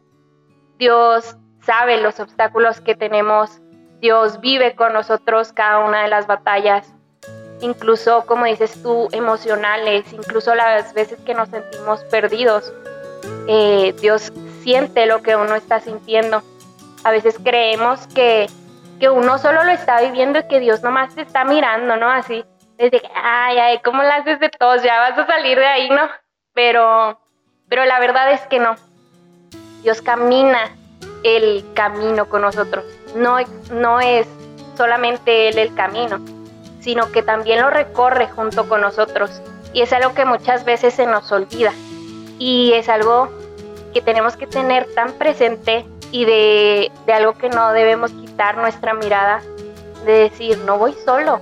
Dios 0.77 1.37
sabe 1.61 1.99
los 1.99 2.19
obstáculos 2.19 2.81
que 2.81 2.93
tenemos 2.93 3.59
Dios 3.99 4.39
vive 4.39 4.75
con 4.75 4.93
nosotros 4.93 5.51
cada 5.51 5.79
una 5.79 6.03
de 6.03 6.07
las 6.07 6.25
batallas, 6.25 6.93
incluso, 7.59 8.25
como 8.25 8.45
dices 8.45 8.81
tú, 8.81 9.09
emocionales, 9.11 10.11
incluso 10.13 10.55
las 10.55 10.93
veces 10.93 11.19
que 11.25 11.33
nos 11.33 11.49
sentimos 11.49 12.03
perdidos. 12.05 12.71
Eh, 13.47 13.93
Dios 13.99 14.31
siente 14.63 15.05
lo 15.05 15.21
que 15.21 15.35
uno 15.35 15.55
está 15.55 15.81
sintiendo. 15.81 16.41
A 17.03 17.11
veces 17.11 17.35
creemos 17.43 18.07
que, 18.07 18.47
que 18.99 19.09
uno 19.09 19.37
solo 19.37 19.63
lo 19.63 19.71
está 19.71 19.99
viviendo 20.01 20.39
y 20.39 20.47
que 20.47 20.59
Dios 20.59 20.81
nomás 20.81 21.15
te 21.15 21.21
está 21.21 21.43
mirando, 21.43 21.97
¿no? 21.97 22.09
Así, 22.09 22.45
desde 22.77 23.01
que, 23.01 23.09
ay, 23.13 23.57
ay, 23.57 23.79
¿cómo 23.83 24.01
la 24.03 24.15
haces 24.15 24.39
de 24.39 24.49
todos? 24.49 24.81
Ya 24.81 24.97
vas 24.99 25.17
a 25.17 25.27
salir 25.27 25.57
de 25.57 25.65
ahí, 25.65 25.89
¿no? 25.89 26.07
Pero, 26.53 27.19
pero 27.67 27.85
la 27.85 27.99
verdad 27.99 28.31
es 28.31 28.41
que 28.47 28.59
no. 28.59 28.77
Dios 29.83 30.01
camina 30.01 30.71
el 31.23 31.65
camino 31.73 32.29
con 32.29 32.41
nosotros 32.41 32.85
no, 33.15 33.37
no 33.71 33.99
es 33.99 34.27
solamente 34.77 35.49
Él 35.49 35.57
el 35.57 35.73
camino, 35.75 36.19
sino 36.81 37.11
que 37.11 37.21
también 37.21 37.61
lo 37.61 37.69
recorre 37.69 38.27
junto 38.27 38.67
con 38.67 38.81
nosotros. 38.81 39.41
Y 39.73 39.81
es 39.81 39.93
algo 39.93 40.13
que 40.13 40.25
muchas 40.25 40.65
veces 40.65 40.93
se 40.93 41.05
nos 41.05 41.31
olvida. 41.31 41.73
Y 42.39 42.73
es 42.73 42.89
algo 42.89 43.29
que 43.93 44.01
tenemos 44.01 44.37
que 44.37 44.47
tener 44.47 44.87
tan 44.95 45.13
presente 45.13 45.85
y 46.11 46.25
de, 46.25 46.91
de 47.05 47.13
algo 47.13 47.33
que 47.33 47.49
no 47.49 47.73
debemos 47.73 48.11
quitar 48.11 48.57
nuestra 48.57 48.93
mirada, 48.93 49.41
de 50.05 50.13
decir, 50.13 50.57
no 50.59 50.77
voy 50.77 50.95
solo. 51.05 51.41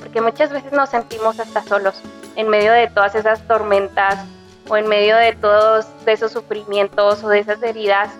Porque 0.00 0.20
muchas 0.20 0.50
veces 0.50 0.72
nos 0.72 0.90
sentimos 0.90 1.40
hasta 1.40 1.62
solos, 1.62 2.00
en 2.36 2.48
medio 2.48 2.72
de 2.72 2.86
todas 2.88 3.14
esas 3.14 3.46
tormentas 3.46 4.24
o 4.68 4.76
en 4.76 4.86
medio 4.86 5.16
de 5.16 5.32
todos 5.34 5.86
esos 6.06 6.32
sufrimientos 6.32 7.24
o 7.24 7.28
de 7.28 7.40
esas 7.40 7.62
heridas 7.62 8.10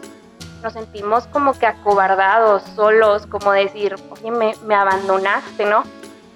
nos 0.63 0.73
sentimos 0.73 1.27
como 1.29 1.53
que 1.53 1.67
acobardados, 1.67 2.63
solos, 2.75 3.27
como 3.27 3.53
decir, 3.53 3.97
oye, 4.11 4.31
me, 4.31 4.75
abandonaste, 4.75 5.65
¿no? 5.65 5.85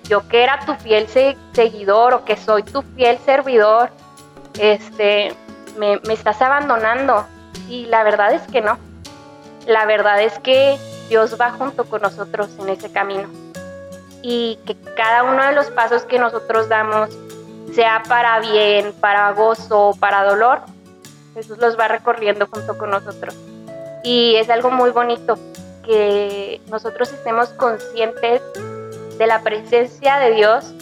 Yo 0.05 0.27
que 0.29 0.43
era 0.43 0.61
tu 0.67 0.75
fiel 0.75 1.07
seguidor 1.53 2.15
o 2.15 2.25
que 2.25 2.37
soy 2.37 2.63
tu 2.63 2.83
fiel 2.83 3.19
servidor, 3.25 3.91
este, 4.59 5.35
me, 5.79 6.01
me 6.07 6.15
estás 6.15 6.43
abandonando. 6.43 7.27
Y 7.69 7.87
la 7.87 8.03
verdad 8.03 8.33
es 8.33 8.43
que 8.51 8.61
no. 8.61 8.79
La 9.67 9.87
verdad 9.87 10.21
es 10.21 10.39
que 10.41 10.77
Dios 11.09 11.41
va 11.41 11.51
junto 11.53 11.85
con 11.85 12.03
nosotros 12.03 12.51
en 12.59 12.69
ese 12.69 12.91
camino. 12.91 13.29
Y 14.23 14.59
que 14.67 14.77
cada 14.97 15.25
uno 15.25 15.45
de 15.45 15.53
los 15.53 15.67
pasos 15.71 16.03
que 16.03 16.19
nosotros 16.19 16.69
damos, 16.69 17.11
sea 17.75 18.03
para 18.09 18.41
bien, 18.41 18.93
para 19.01 19.33
gozo, 19.33 19.97
para 19.99 20.25
dolor, 20.25 20.63
Jesús 21.35 21.59
los 21.59 21.79
va 21.79 21.89
recorriendo 21.89 22.47
junto 22.47 22.77
con 22.77 22.91
nosotros. 22.91 23.35
Y 24.03 24.37
es 24.37 24.51
algo 24.51 24.71
muy 24.71 24.91
bonito 24.91 25.39
que 25.85 26.61
nosotros 26.69 27.13
estemos 27.13 27.51
conscientes 27.51 28.43
de 29.19 29.27
la 29.27 29.43
presencia 29.43 30.19
de 30.19 30.33
Dios 30.33 30.73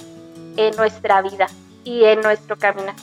en 0.56 0.74
nuestra 0.76 1.22
vida 1.22 1.46
y 1.84 2.04
en 2.04 2.20
nuestro 2.20 2.56
caminar. 2.56 2.94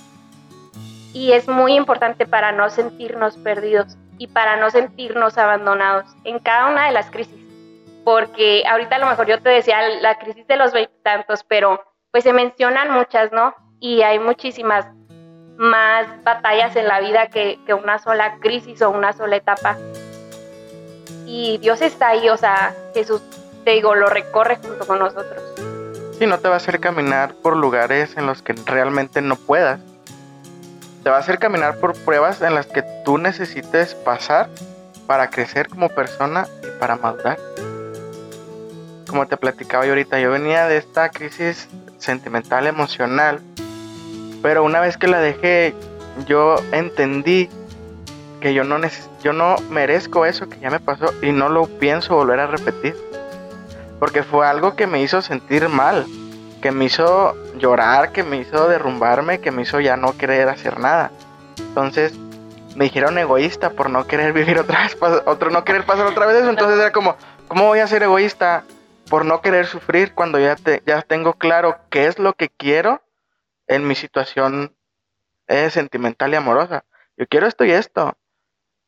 Y 1.14 1.32
es 1.32 1.48
muy 1.48 1.74
importante 1.74 2.26
para 2.26 2.52
no 2.52 2.70
sentirnos 2.70 3.38
perdidos 3.38 3.98
y 4.18 4.28
para 4.28 4.58
no 4.58 4.70
sentirnos 4.70 5.38
abandonados 5.38 6.06
en 6.24 6.40
cada 6.40 6.68
una 6.68 6.88
de 6.88 6.92
las 6.92 7.10
crisis. 7.10 7.36
Porque 8.04 8.64
ahorita 8.68 8.96
a 8.96 9.00
lo 9.00 9.08
mejor 9.08 9.28
yo 9.28 9.42
te 9.42 9.50
decía 9.50 9.82
la 10.02 10.18
crisis 10.18 10.48
de 10.48 10.56
los 10.56 10.72
veintitantos, 10.72 11.44
pero 11.44 11.82
pues 12.12 12.24
se 12.24 12.34
mencionan 12.34 12.92
muchas, 12.92 13.32
¿no? 13.32 13.54
Y 13.80 14.02
hay 14.02 14.20
muchísimas 14.20 14.86
más 15.58 16.08
batallas 16.24 16.76
en 16.76 16.88
la 16.88 17.00
vida 17.00 17.28
que 17.28 17.60
una 17.74 18.00
sola 18.00 18.38
crisis 18.40 18.82
o 18.82 18.92
una 18.92 19.14
sola 19.14 19.36
etapa 19.36 19.78
y 21.28 21.58
Dios 21.58 21.82
está 21.82 22.08
ahí, 22.08 22.30
o 22.30 22.38
sea, 22.38 22.74
Jesús, 22.94 23.22
te 23.66 23.72
digo, 23.72 23.94
lo 23.96 24.08
recorre 24.08 24.56
junto 24.56 24.88
con 24.88 24.98
nosotros. 24.98 25.44
Sí, 26.18 26.26
no 26.26 26.40
te 26.40 26.48
va 26.48 26.54
a 26.54 26.58
hacer 26.58 26.80
caminar 26.80 27.36
por 27.36 27.58
lugares 27.58 28.16
en 28.16 28.26
los 28.26 28.42
que 28.42 28.54
realmente 28.66 29.22
no 29.22 29.36
puedas. 29.36 29.82
Te 31.04 31.10
va 31.10 31.18
a 31.18 31.20
hacer 31.20 31.38
caminar 31.38 31.80
por 31.80 31.94
pruebas 31.94 32.42
en 32.42 32.56
las 32.56 32.66
que 32.68 32.82
tú 33.04 33.18
necesites 33.18 33.94
pasar 33.94 34.50
para 35.06 35.30
crecer 35.30 35.68
como 35.68 35.90
persona 35.90 36.48
y 36.64 36.80
para 36.80 36.96
madurar. 36.96 37.38
Como 39.06 39.28
te 39.28 39.36
platicaba 39.36 39.86
yo 39.86 39.92
ahorita, 39.92 40.20
yo 40.22 40.32
venía 40.32 40.66
de 40.68 40.78
esta 40.78 41.10
crisis 41.10 41.68
sentimental, 41.98 42.68
emocional, 42.68 43.42
pero 44.42 44.64
una 44.64 44.80
vez 44.80 44.96
que 44.96 45.08
la 45.08 45.20
dejé, 45.20 45.76
yo 46.26 46.56
entendí 46.72 47.50
que 48.40 48.54
yo 48.54 48.64
no, 48.64 48.80
yo 49.22 49.34
no 49.34 49.56
merezco 49.70 50.26
eso 50.26 50.48
que 50.50 50.60
ya 50.60 50.70
me 50.70 50.80
pasó 50.80 51.14
y 51.22 51.32
no 51.32 51.50
lo 51.50 51.66
pienso 51.66 52.16
volver 52.16 52.40
a 52.40 52.48
repetir. 52.48 52.96
Porque 54.00 54.24
fue 54.24 54.48
algo 54.48 54.76
que 54.76 54.86
me 54.86 55.02
hizo 55.02 55.22
sentir 55.22 55.70
mal, 55.70 56.06
que 56.62 56.72
me 56.72 56.86
hizo 56.86 57.36
llorar, 57.58 58.12
que 58.12 58.24
me 58.24 58.38
hizo 58.38 58.68
derrumbarme, 58.68 59.40
que 59.40 59.52
me 59.52 59.64
hizo 59.64 59.80
ya 59.80 59.98
no 59.98 60.18
querer 60.18 60.50
hacer 60.50 60.80
nada. 60.80 61.12
Entonces 61.58 62.14
me 62.76 62.86
dijeron 62.86 63.18
egoísta 63.18 63.72
por 63.72 63.90
no 63.90 64.06
querer 64.06 64.34
vivir 64.34 64.60
otra 64.60 64.84
vez, 64.84 64.98
no 65.52 65.64
querer 65.64 65.86
pasar 65.86 66.06
otra 66.06 66.28
vez 66.28 66.38
eso. 66.38 66.50
Entonces 66.50 66.80
era 66.80 66.92
como, 66.92 67.16
¿cómo 67.48 67.66
voy 67.66 67.80
a 67.80 67.88
ser 67.88 68.04
egoísta 68.04 68.64
por 69.10 69.26
no 69.26 69.42
querer 69.42 69.66
sufrir 69.66 70.14
cuando 70.14 70.40
ya, 70.40 70.56
te, 70.56 70.84
ya 70.86 71.02
tengo 71.02 71.34
claro 71.34 71.78
qué 71.90 72.06
es 72.06 72.20
lo 72.20 72.34
que 72.34 72.50
quiero 72.50 73.02
en 73.68 73.88
mi 73.88 73.96
situación 73.96 74.76
eh, 75.48 75.70
sentimental 75.72 76.32
y 76.34 76.36
amorosa? 76.36 76.86
Yo 77.18 77.26
quiero 77.28 77.48
esto 77.48 77.66
y 77.66 77.72
esto. 77.72 78.16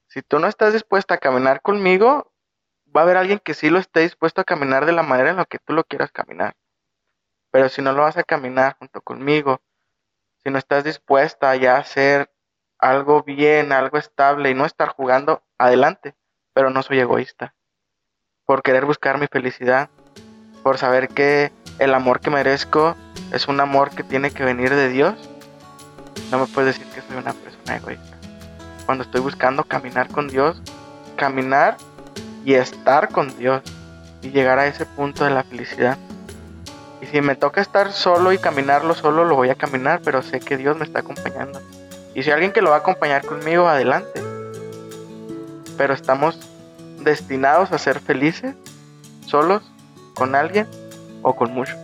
Si 0.10 0.22
tú 0.22 0.40
no 0.40 0.48
estás 0.48 0.74
dispuesta 0.74 1.16
a 1.16 1.18
caminar 1.18 1.62
conmigo, 1.62 2.34
va 2.96 3.02
a 3.02 3.04
haber 3.04 3.18
alguien 3.18 3.40
que 3.40 3.54
sí 3.54 3.70
lo 3.70 3.80
esté 3.80 4.02
dispuesto 4.02 4.42
a 4.42 4.44
caminar 4.44 4.86
de 4.86 4.92
la 4.92 5.04
manera 5.04 5.30
en 5.30 5.38
la 5.38 5.46
que 5.46 5.60
tú 5.60 5.74
lo 5.74 5.84
quieras 5.84 6.12
caminar. 6.12 6.56
Pero 7.52 7.70
si 7.70 7.82
no 7.82 7.94
lo 7.94 8.02
vas 8.02 8.18
a 8.18 8.24
caminar 8.24 8.76
junto 8.78 9.02
conmigo, 9.02 9.62
si 10.44 10.50
no 10.50 10.58
estás 10.58 10.84
dispuesta 10.84 11.56
ya 11.56 11.76
a 11.76 11.80
hacer 11.80 12.32
algo 12.78 13.24
bien, 13.24 13.72
algo 13.72 13.98
estable 13.98 14.50
y 14.50 14.54
no 14.54 14.66
estar 14.66 14.90
jugando, 14.90 15.44
adelante. 15.58 16.16
Pero 16.54 16.70
no 16.70 16.84
soy 16.84 17.00
egoísta. 17.00 17.56
Por 18.46 18.64
querer 18.64 18.86
buscar 18.86 19.20
mi 19.20 19.28
felicidad, 19.28 19.90
por 20.64 20.78
saber 20.78 21.10
que 21.10 21.52
el 21.78 21.94
amor 21.94 22.20
que 22.20 22.30
merezco 22.30 22.96
es 23.32 23.48
un 23.48 23.60
amor 23.60 23.92
que 23.92 24.04
tiene 24.04 24.32
que 24.32 24.44
venir 24.44 24.72
de 24.72 24.90
Dios 24.90 25.30
no 26.32 26.38
me 26.38 26.46
puedes 26.46 26.78
decir 26.78 26.94
que 26.94 27.02
soy 27.02 27.18
una 27.18 27.34
persona 27.34 27.78
egoísta. 27.78 28.19
Cuando 28.90 29.04
estoy 29.04 29.22
buscando 29.22 29.64
caminar 29.66 30.08
con 30.08 30.30
Dios, 30.30 30.60
caminar 31.16 31.78
y 32.44 32.56
estar 32.56 33.10
con 33.10 33.38
Dios 33.38 33.62
y 34.24 34.32
llegar 34.32 34.58
a 34.58 34.66
ese 34.66 34.88
punto 34.88 35.26
de 35.26 35.30
la 35.30 35.44
felicidad. 35.44 35.96
Y 37.00 37.06
si 37.06 37.22
me 37.22 37.36
toca 37.36 37.62
estar 37.62 37.92
solo 37.92 38.34
y 38.34 38.40
caminarlo 38.40 38.96
solo, 38.96 39.26
lo 39.26 39.36
voy 39.36 39.52
a 39.52 39.56
caminar, 39.56 40.02
pero 40.04 40.24
sé 40.24 40.40
que 40.40 40.58
Dios 40.58 40.76
me 40.76 40.86
está 40.86 41.02
acompañando. 41.02 41.62
Y 42.16 42.24
si 42.24 42.32
alguien 42.32 42.52
que 42.52 42.64
lo 42.64 42.72
va 42.72 42.78
a 42.78 42.80
acompañar 42.80 43.24
conmigo, 43.24 43.68
adelante. 43.68 44.24
Pero 45.78 45.94
estamos 45.94 46.40
destinados 46.98 47.72
a 47.72 47.78
ser 47.78 48.00
felices, 48.00 48.56
solos, 49.28 49.62
con 50.16 50.34
alguien 50.34 50.66
o 51.22 51.36
con 51.36 51.54
muchos. 51.54 51.78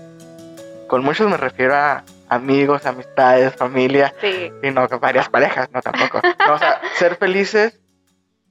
Con 0.87 1.03
muchos 1.03 1.29
me 1.29 1.37
refiero 1.37 1.75
a 1.75 2.03
amigos, 2.29 2.85
amistades, 2.85 3.55
familia, 3.55 4.13
Sí. 4.21 4.51
y 4.63 4.71
no 4.71 4.87
varias 4.99 5.29
parejas, 5.29 5.69
no 5.71 5.81
tampoco. 5.81 6.21
No, 6.47 6.53
o 6.55 6.57
sea, 6.57 6.81
ser 6.95 7.15
felices 7.17 7.79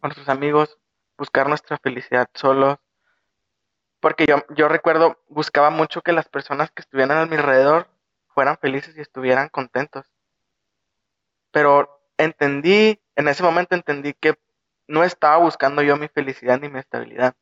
con 0.01 0.09
nuestros 0.09 0.29
amigos, 0.29 0.79
buscar 1.17 1.49
nuestra 1.49 1.79
felicidad 1.79 2.29
solos. 2.35 2.79
Porque 4.01 4.27
yo, 4.27 4.45
yo 4.51 4.69
recuerdo, 4.69 5.19
buscaba 5.29 5.71
mucho 5.71 6.03
que 6.03 6.13
las 6.13 6.29
personas 6.29 6.71
que 6.71 6.83
estuvieran 6.83 7.17
a 7.19 7.27
mi 7.27 7.37
alrededor 7.37 7.89
fueran 8.29 8.59
felices 8.59 8.97
y 8.97 9.01
estuvieran 9.01 9.49
contentos. 9.49 10.07
Pero 11.53 11.89
entendí, 12.19 13.01
en 13.17 13.29
ese 13.29 13.43
momento 13.43 13.75
entendí 13.75 14.13
que 14.15 14.35
no 14.87 15.05
estaba 15.05 15.39
buscando 15.39 15.83
yo 15.83 15.97
mi 15.97 16.09
felicidad 16.09 16.61
ni 16.61 16.69
mi 16.69 16.81
estabilidad. 16.81 17.35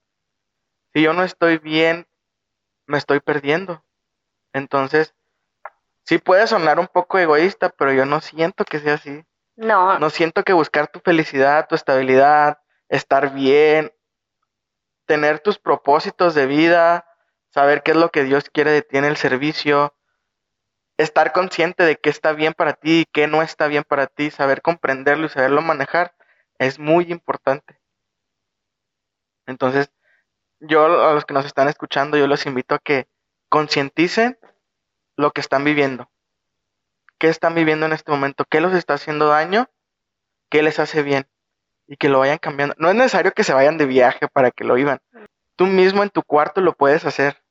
Si 0.93 1.03
yo 1.03 1.13
no 1.15 1.25
estoy 1.25 1.59
bien, 1.59 2.07
me 2.87 2.99
estoy 2.99 3.21
perdiendo. 3.21 3.83
Entonces, 4.53 5.15
sí 6.05 6.19
puede 6.19 6.47
sonar 6.47 6.79
un 6.79 6.89
poco 6.89 7.19
egoísta, 7.19 7.71
pero 7.71 7.93
yo 7.93 8.05
no 8.05 8.21
siento 8.21 8.65
que 8.65 8.79
sea 8.79 8.95
así. 8.95 9.25
No, 9.57 9.99
No 9.99 10.11
siento 10.11 10.45
que 10.45 10.53
buscar 10.53 10.89
tu 10.89 11.01
felicidad, 11.01 11.69
tu 11.69 11.75
estabilidad, 11.75 12.59
estar 12.89 13.33
bien, 13.33 13.93
tener 15.07 15.41
tus 15.41 15.59
propósitos 15.59 16.35
de 16.35 16.47
vida, 16.47 17.07
saber 17.51 17.83
qué 17.83 17.91
es 17.93 17.97
lo 17.97 18.11
que 18.11 18.25
Dios 18.25 18.49
quiere 18.51 18.71
de 18.71 18.83
ti 18.83 18.97
en 18.97 19.05
el 19.05 19.17
servicio, 19.17 19.95
estar 20.97 21.33
consciente 21.33 21.85
de 21.85 21.97
qué 21.97 22.11
está 22.11 22.33
bien 22.33 22.55
para 22.55 22.73
ti 22.75 23.01
y 23.01 23.05
qué 23.05 23.27
no 23.27 23.43
está 23.43 23.67
bien 23.67 23.85
para 23.85 24.07
ti, 24.07 24.31
saber 24.31 24.63
comprenderlo 24.63 25.27
y 25.27 25.31
saberlo 25.31 25.61
manejar, 25.61 26.15
es 26.59 26.79
muy 26.79 27.11
importante. 27.11 27.81
Entonces, 29.47 29.91
yo 30.61 30.85
a 30.85 31.13
los 31.13 31.25
que 31.25 31.35
nos 31.35 31.45
están 31.45 31.69
escuchando, 31.69 32.17
yo 32.17 32.27
los 32.27 32.47
invito 32.47 32.75
a 32.75 32.79
que 32.79 33.09
concienticen 33.49 34.39
lo 35.17 35.33
que 35.33 35.41
están 35.41 35.65
viviendo. 35.65 36.11
¿Qué 37.19 37.29
están 37.29 37.55
viviendo 37.55 37.87
en 37.87 37.93
este 37.93 38.11
momento? 38.11 38.45
¿Qué 38.45 38.61
los 38.61 38.75
está 38.75 38.95
haciendo 38.95 39.29
daño? 39.29 39.71
¿Qué 40.51 40.63
les 40.63 40.79
hace 40.79 41.03
bien? 41.03 41.29
Y 41.87 41.97
que 41.97 42.09
lo 42.09 42.19
vayan 42.19 42.39
cambiando. 42.39 42.75
No 42.79 42.89
es 42.89 42.97
necesario 42.97 43.33
que 43.33 43.45
se 43.45 43.55
vayan 43.55 43.79
de 43.79 43.87
viaje 43.87 44.29
para 44.29 44.51
que 44.51 44.65
lo 44.65 44.75
vivan. 44.75 45.01
Tú 45.57 45.67
mismo 45.67 46.03
en 46.03 46.11
tu 46.11 46.23
cuarto 46.23 46.61
lo 46.61 46.73
puedes 46.73 47.05
hacer. 47.05 47.43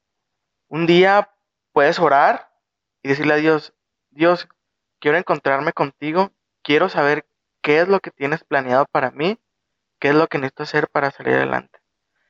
Un 0.68 0.88
día 0.88 1.30
puedes 1.72 2.00
orar 2.00 2.52
y 3.04 3.10
decirle 3.10 3.34
a 3.34 3.38
Dios, 3.38 3.74
Dios, 4.10 4.48
quiero 5.00 5.18
encontrarme 5.18 5.74
contigo, 5.74 6.32
quiero 6.64 6.90
saber 6.90 7.26
qué 7.62 7.80
es 7.80 7.88
lo 7.88 8.00
que 8.00 8.12
tienes 8.12 8.44
planeado 8.44 8.86
para 8.92 9.12
mí, 9.12 9.40
qué 10.00 10.10
es 10.10 10.16
lo 10.16 10.28
que 10.28 10.38
necesito 10.38 10.64
hacer 10.64 10.90
para 10.90 11.12
salir 11.12 11.36
adelante. 11.36 11.80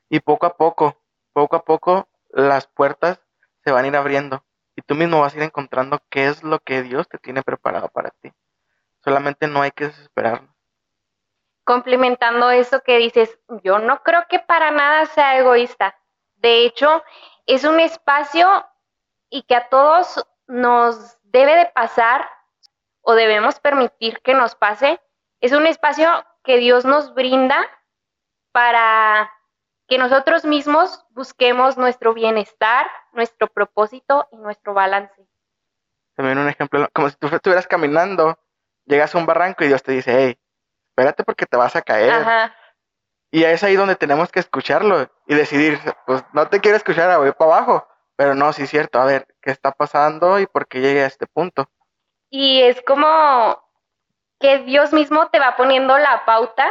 Y 0.08 0.20
poco 0.20 0.46
a 0.46 0.56
poco, 0.56 1.02
poco 1.32 1.56
a 1.56 1.64
poco, 1.64 2.08
las 2.30 2.66
puertas 2.66 3.20
se 3.64 3.72
van 3.72 3.84
a 3.84 3.88
ir 3.88 3.96
abriendo 3.96 4.44
y 4.74 4.82
tú 4.82 4.94
mismo 4.94 5.20
vas 5.20 5.34
a 5.34 5.36
ir 5.38 5.42
encontrando 5.42 6.00
qué 6.08 6.26
es 6.28 6.42
lo 6.42 6.58
que 6.60 6.82
Dios 6.82 7.08
te 7.08 7.18
tiene 7.18 7.42
preparado 7.42 7.88
para 7.88 8.10
ti. 8.10 8.32
Solamente 9.04 9.46
no 9.46 9.62
hay 9.62 9.70
que 9.70 9.86
desesperarnos. 9.86 10.50
complementando 11.64 12.50
eso 12.50 12.80
que 12.82 12.98
dices, 12.98 13.38
yo 13.62 13.78
no 13.78 14.02
creo 14.02 14.26
que 14.28 14.40
para 14.40 14.72
nada 14.72 15.06
sea 15.06 15.38
egoísta. 15.38 15.96
De 16.36 16.64
hecho, 16.64 17.04
es 17.46 17.64
un 17.64 17.78
espacio 17.78 18.66
y 19.30 19.42
que 19.44 19.54
a 19.54 19.68
todos 19.68 20.26
nos 20.48 21.18
debe 21.22 21.54
de 21.56 21.66
pasar 21.66 22.28
o 23.00 23.14
debemos 23.14 23.60
permitir 23.60 24.20
que 24.22 24.34
nos 24.34 24.54
pase. 24.54 25.00
Es 25.40 25.52
un 25.52 25.66
espacio 25.66 26.08
que 26.42 26.58
Dios 26.58 26.84
nos 26.84 27.14
brinda 27.14 27.64
para 28.50 29.30
que 29.92 29.98
nosotros 29.98 30.46
mismos 30.46 31.04
busquemos 31.10 31.76
nuestro 31.76 32.14
bienestar, 32.14 32.86
nuestro 33.12 33.46
propósito 33.46 34.26
y 34.32 34.38
nuestro 34.38 34.72
balance. 34.72 35.28
También 36.16 36.38
un 36.38 36.48
ejemplo, 36.48 36.88
como 36.94 37.10
si 37.10 37.16
tú 37.16 37.26
estuvieras 37.26 37.66
caminando, 37.66 38.38
llegas 38.86 39.14
a 39.14 39.18
un 39.18 39.26
barranco 39.26 39.64
y 39.64 39.66
Dios 39.66 39.82
te 39.82 39.92
dice, 39.92 40.14
hey, 40.16 40.38
espérate 40.88 41.24
porque 41.24 41.44
te 41.44 41.58
vas 41.58 41.76
a 41.76 41.82
caer. 41.82 42.10
Ajá. 42.10 42.56
Y 43.30 43.44
es 43.44 43.62
ahí 43.64 43.76
donde 43.76 43.94
tenemos 43.94 44.32
que 44.32 44.40
escucharlo 44.40 45.10
y 45.26 45.34
decidir, 45.34 45.78
pues 46.06 46.24
no 46.32 46.48
te 46.48 46.60
quiero 46.60 46.78
escuchar, 46.78 47.18
voy 47.18 47.32
para 47.32 47.56
abajo. 47.56 47.86
Pero 48.16 48.34
no, 48.34 48.50
sí 48.54 48.62
es 48.62 48.70
cierto, 48.70 48.98
a 48.98 49.04
ver, 49.04 49.26
¿qué 49.42 49.50
está 49.50 49.72
pasando 49.72 50.38
y 50.38 50.46
por 50.46 50.68
qué 50.68 50.80
llegué 50.80 51.02
a 51.02 51.06
este 51.06 51.26
punto? 51.26 51.68
Y 52.30 52.62
es 52.62 52.80
como 52.80 53.62
que 54.40 54.60
Dios 54.60 54.94
mismo 54.94 55.28
te 55.28 55.38
va 55.38 55.54
poniendo 55.58 55.98
la 55.98 56.24
pauta 56.24 56.64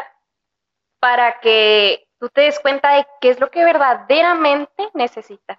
para 0.99 1.39
que 1.39 2.07
tú 2.21 2.29
te 2.29 2.41
des 2.41 2.59
cuenta 2.59 2.97
de 2.97 3.07
qué 3.19 3.31
es 3.31 3.39
lo 3.39 3.49
que 3.49 3.65
verdaderamente 3.65 4.91
necesitas. 4.93 5.57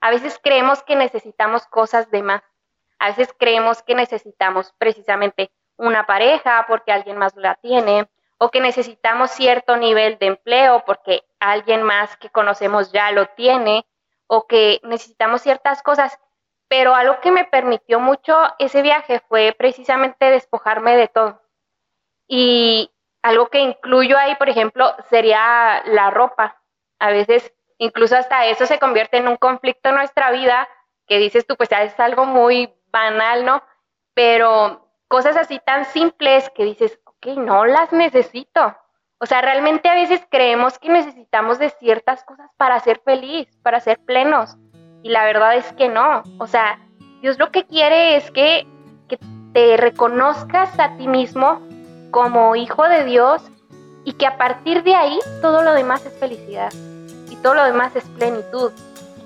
A 0.00 0.10
veces 0.10 0.40
creemos 0.42 0.82
que 0.82 0.96
necesitamos 0.96 1.66
cosas 1.66 2.10
de 2.10 2.22
más. 2.22 2.42
A 2.98 3.08
veces 3.08 3.34
creemos 3.38 3.82
que 3.82 3.94
necesitamos 3.94 4.72
precisamente 4.78 5.50
una 5.76 6.06
pareja 6.06 6.64
porque 6.66 6.90
alguien 6.90 7.18
más 7.18 7.36
la 7.36 7.54
tiene, 7.56 8.08
o 8.38 8.50
que 8.50 8.62
necesitamos 8.62 9.30
cierto 9.30 9.76
nivel 9.76 10.18
de 10.18 10.28
empleo 10.28 10.82
porque 10.86 11.22
alguien 11.38 11.82
más 11.82 12.16
que 12.16 12.30
conocemos 12.30 12.92
ya 12.92 13.12
lo 13.12 13.26
tiene, 13.26 13.86
o 14.26 14.46
que 14.46 14.80
necesitamos 14.82 15.42
ciertas 15.42 15.82
cosas. 15.82 16.18
Pero 16.68 16.94
algo 16.94 17.20
que 17.20 17.30
me 17.30 17.44
permitió 17.44 18.00
mucho 18.00 18.38
ese 18.58 18.80
viaje 18.80 19.20
fue 19.28 19.54
precisamente 19.58 20.30
despojarme 20.30 20.96
de 20.96 21.08
todo. 21.08 21.42
Y 22.26 22.90
algo 23.22 23.48
que 23.48 23.60
incluyo 23.60 24.16
ahí, 24.18 24.34
por 24.36 24.48
ejemplo, 24.48 24.94
sería 25.08 25.82
la 25.86 26.10
ropa. 26.10 26.60
A 26.98 27.10
veces 27.10 27.52
incluso 27.78 28.16
hasta 28.16 28.46
eso 28.46 28.66
se 28.66 28.78
convierte 28.78 29.16
en 29.16 29.28
un 29.28 29.36
conflicto 29.36 29.88
en 29.88 29.96
nuestra 29.96 30.30
vida, 30.30 30.68
que 31.06 31.18
dices 31.18 31.46
tú, 31.46 31.56
pues 31.56 31.70
es 31.72 31.98
algo 31.98 32.24
muy 32.24 32.72
banal, 32.92 33.44
¿no? 33.44 33.62
Pero 34.14 34.86
cosas 35.08 35.36
así 35.36 35.60
tan 35.64 35.84
simples 35.86 36.50
que 36.54 36.64
dices, 36.64 37.00
ok, 37.04 37.26
no 37.38 37.66
las 37.66 37.92
necesito. 37.92 38.76
O 39.18 39.26
sea, 39.26 39.42
realmente 39.42 39.88
a 39.88 39.94
veces 39.94 40.22
creemos 40.30 40.78
que 40.78 40.88
necesitamos 40.88 41.58
de 41.58 41.70
ciertas 41.70 42.24
cosas 42.24 42.50
para 42.56 42.78
ser 42.80 43.00
feliz, 43.04 43.48
para 43.62 43.80
ser 43.80 43.98
plenos. 43.98 44.56
Y 45.02 45.10
la 45.10 45.24
verdad 45.24 45.56
es 45.56 45.72
que 45.72 45.88
no. 45.88 46.22
O 46.38 46.46
sea, 46.46 46.78
Dios 47.20 47.38
lo 47.38 47.50
que 47.50 47.66
quiere 47.66 48.16
es 48.16 48.30
que, 48.30 48.66
que 49.08 49.18
te 49.52 49.76
reconozcas 49.76 50.78
a 50.78 50.96
ti 50.96 51.08
mismo 51.08 51.60
como 52.10 52.56
hijo 52.56 52.88
de 52.88 53.04
Dios 53.04 53.42
y 54.04 54.12
que 54.14 54.26
a 54.26 54.38
partir 54.38 54.82
de 54.82 54.94
ahí 54.94 55.18
todo 55.40 55.62
lo 55.62 55.72
demás 55.74 56.04
es 56.06 56.12
felicidad 56.18 56.72
y 57.28 57.36
todo 57.36 57.54
lo 57.54 57.64
demás 57.64 57.94
es 57.96 58.04
plenitud. 58.04 58.72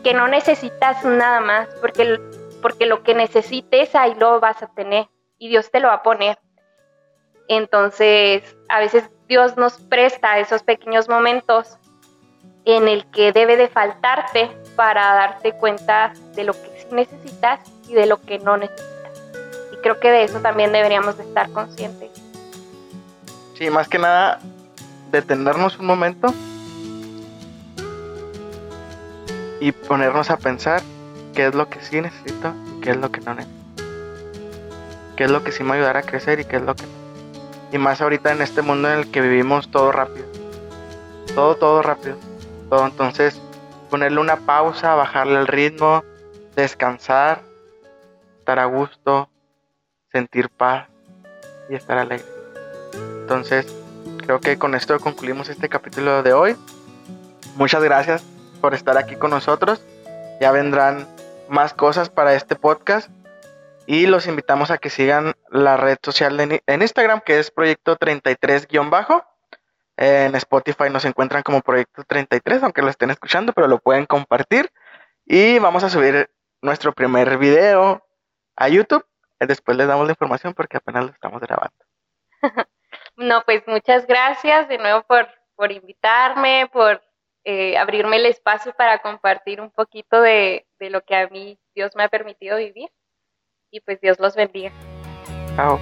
Que 0.02 0.14
no 0.14 0.28
necesitas 0.28 1.04
nada 1.04 1.40
más 1.40 1.68
porque, 1.80 2.20
porque 2.60 2.86
lo 2.86 3.02
que 3.02 3.14
necesites 3.14 3.94
ahí 3.94 4.14
lo 4.16 4.38
vas 4.40 4.62
a 4.62 4.66
tener 4.66 5.08
y 5.38 5.48
Dios 5.48 5.70
te 5.70 5.80
lo 5.80 5.88
va 5.88 5.94
a 5.94 6.02
poner. 6.02 6.38
Entonces, 7.48 8.42
a 8.68 8.80
veces 8.80 9.10
Dios 9.28 9.56
nos 9.56 9.78
presta 9.78 10.38
esos 10.38 10.62
pequeños 10.62 11.08
momentos 11.08 11.78
en 12.64 12.88
el 12.88 13.10
que 13.10 13.32
debe 13.32 13.56
de 13.56 13.68
faltarte 13.68 14.50
para 14.76 15.14
darte 15.14 15.52
cuenta 15.52 16.12
de 16.34 16.44
lo 16.44 16.52
que 16.54 16.86
necesitas 16.90 17.60
y 17.88 17.94
de 17.94 18.06
lo 18.06 18.20
que 18.22 18.38
no 18.38 18.56
necesitas. 18.56 19.22
Y 19.72 19.76
creo 19.82 20.00
que 20.00 20.10
de 20.10 20.24
eso 20.24 20.40
también 20.40 20.72
deberíamos 20.72 21.18
de 21.18 21.24
estar 21.24 21.50
conscientes. 21.50 22.13
Sí, 23.54 23.70
más 23.70 23.88
que 23.88 23.98
nada, 23.98 24.40
detenernos 25.12 25.78
un 25.78 25.86
momento 25.86 26.34
y 29.60 29.70
ponernos 29.70 30.30
a 30.30 30.36
pensar 30.36 30.82
qué 31.34 31.46
es 31.46 31.54
lo 31.54 31.68
que 31.68 31.80
sí 31.80 32.00
necesito 32.00 32.52
y 32.76 32.80
qué 32.80 32.90
es 32.90 32.96
lo 32.96 33.12
que 33.12 33.20
no 33.20 33.34
necesito. 33.34 33.64
Qué 35.16 35.24
es 35.24 35.30
lo 35.30 35.44
que 35.44 35.52
sí 35.52 35.62
me 35.62 35.74
ayudará 35.74 36.00
a 36.00 36.02
crecer 36.02 36.40
y 36.40 36.44
qué 36.44 36.56
es 36.56 36.62
lo 36.62 36.74
que 36.74 36.82
no. 36.82 36.92
Y 37.72 37.78
más 37.78 38.00
ahorita 38.00 38.32
en 38.32 38.42
este 38.42 38.62
mundo 38.62 38.90
en 38.90 38.98
el 38.98 39.10
que 39.10 39.20
vivimos 39.20 39.70
todo 39.70 39.92
rápido. 39.92 40.26
Todo, 41.34 41.54
todo 41.54 41.82
rápido. 41.82 42.16
Todo. 42.68 42.86
Entonces, 42.86 43.40
ponerle 43.88 44.20
una 44.20 44.36
pausa, 44.36 44.94
bajarle 44.94 45.38
el 45.38 45.46
ritmo, 45.46 46.02
descansar, 46.56 47.42
estar 48.40 48.58
a 48.58 48.64
gusto, 48.64 49.28
sentir 50.10 50.48
paz 50.50 50.88
y 51.68 51.76
estar 51.76 51.98
alegre. 51.98 52.33
Entonces, 53.20 53.66
creo 54.18 54.40
que 54.40 54.58
con 54.58 54.74
esto 54.74 54.98
concluimos 55.00 55.48
este 55.48 55.68
capítulo 55.68 56.22
de 56.22 56.32
hoy. 56.32 56.56
Muchas 57.56 57.82
gracias 57.82 58.24
por 58.60 58.74
estar 58.74 58.96
aquí 58.96 59.16
con 59.16 59.30
nosotros. 59.30 59.84
Ya 60.40 60.50
vendrán 60.50 61.06
más 61.48 61.74
cosas 61.74 62.10
para 62.10 62.34
este 62.34 62.56
podcast 62.56 63.10
y 63.86 64.06
los 64.06 64.26
invitamos 64.26 64.70
a 64.70 64.78
que 64.78 64.90
sigan 64.90 65.34
la 65.50 65.76
red 65.76 65.98
social 66.02 66.40
en 66.40 66.82
Instagram, 66.82 67.20
que 67.20 67.38
es 67.38 67.50
Proyecto 67.50 67.96
33-bajo. 67.96 69.24
En 69.96 70.34
Spotify 70.34 70.90
nos 70.90 71.04
encuentran 71.04 71.42
como 71.42 71.60
Proyecto 71.60 72.02
33, 72.04 72.62
aunque 72.62 72.82
lo 72.82 72.88
estén 72.88 73.10
escuchando, 73.10 73.52
pero 73.52 73.68
lo 73.68 73.78
pueden 73.78 74.06
compartir. 74.06 74.72
Y 75.26 75.58
vamos 75.58 75.84
a 75.84 75.90
subir 75.90 76.30
nuestro 76.62 76.92
primer 76.92 77.38
video 77.38 78.04
a 78.56 78.68
YouTube. 78.68 79.04
Después 79.38 79.76
les 79.76 79.86
damos 79.86 80.06
la 80.06 80.12
información 80.12 80.54
porque 80.54 80.78
apenas 80.78 81.04
lo 81.04 81.10
estamos 81.10 81.40
grabando. 81.40 81.76
no, 83.16 83.42
pues 83.44 83.62
muchas 83.66 84.06
gracias 84.06 84.68
de 84.68 84.78
nuevo 84.78 85.02
por, 85.02 85.28
por 85.54 85.72
invitarme, 85.72 86.68
por 86.72 87.02
eh, 87.44 87.76
abrirme 87.76 88.16
el 88.16 88.26
espacio 88.26 88.72
para 88.76 88.98
compartir 88.98 89.60
un 89.60 89.70
poquito 89.70 90.20
de, 90.20 90.66
de 90.78 90.90
lo 90.90 91.02
que 91.02 91.14
a 91.14 91.28
mí 91.28 91.58
Dios 91.74 91.92
me 91.94 92.04
ha 92.04 92.08
permitido 92.08 92.56
vivir. 92.56 92.90
Y 93.70 93.80
pues 93.80 94.00
Dios 94.00 94.18
los 94.20 94.36
bendiga. 94.36 94.72
Chao. 95.56 95.78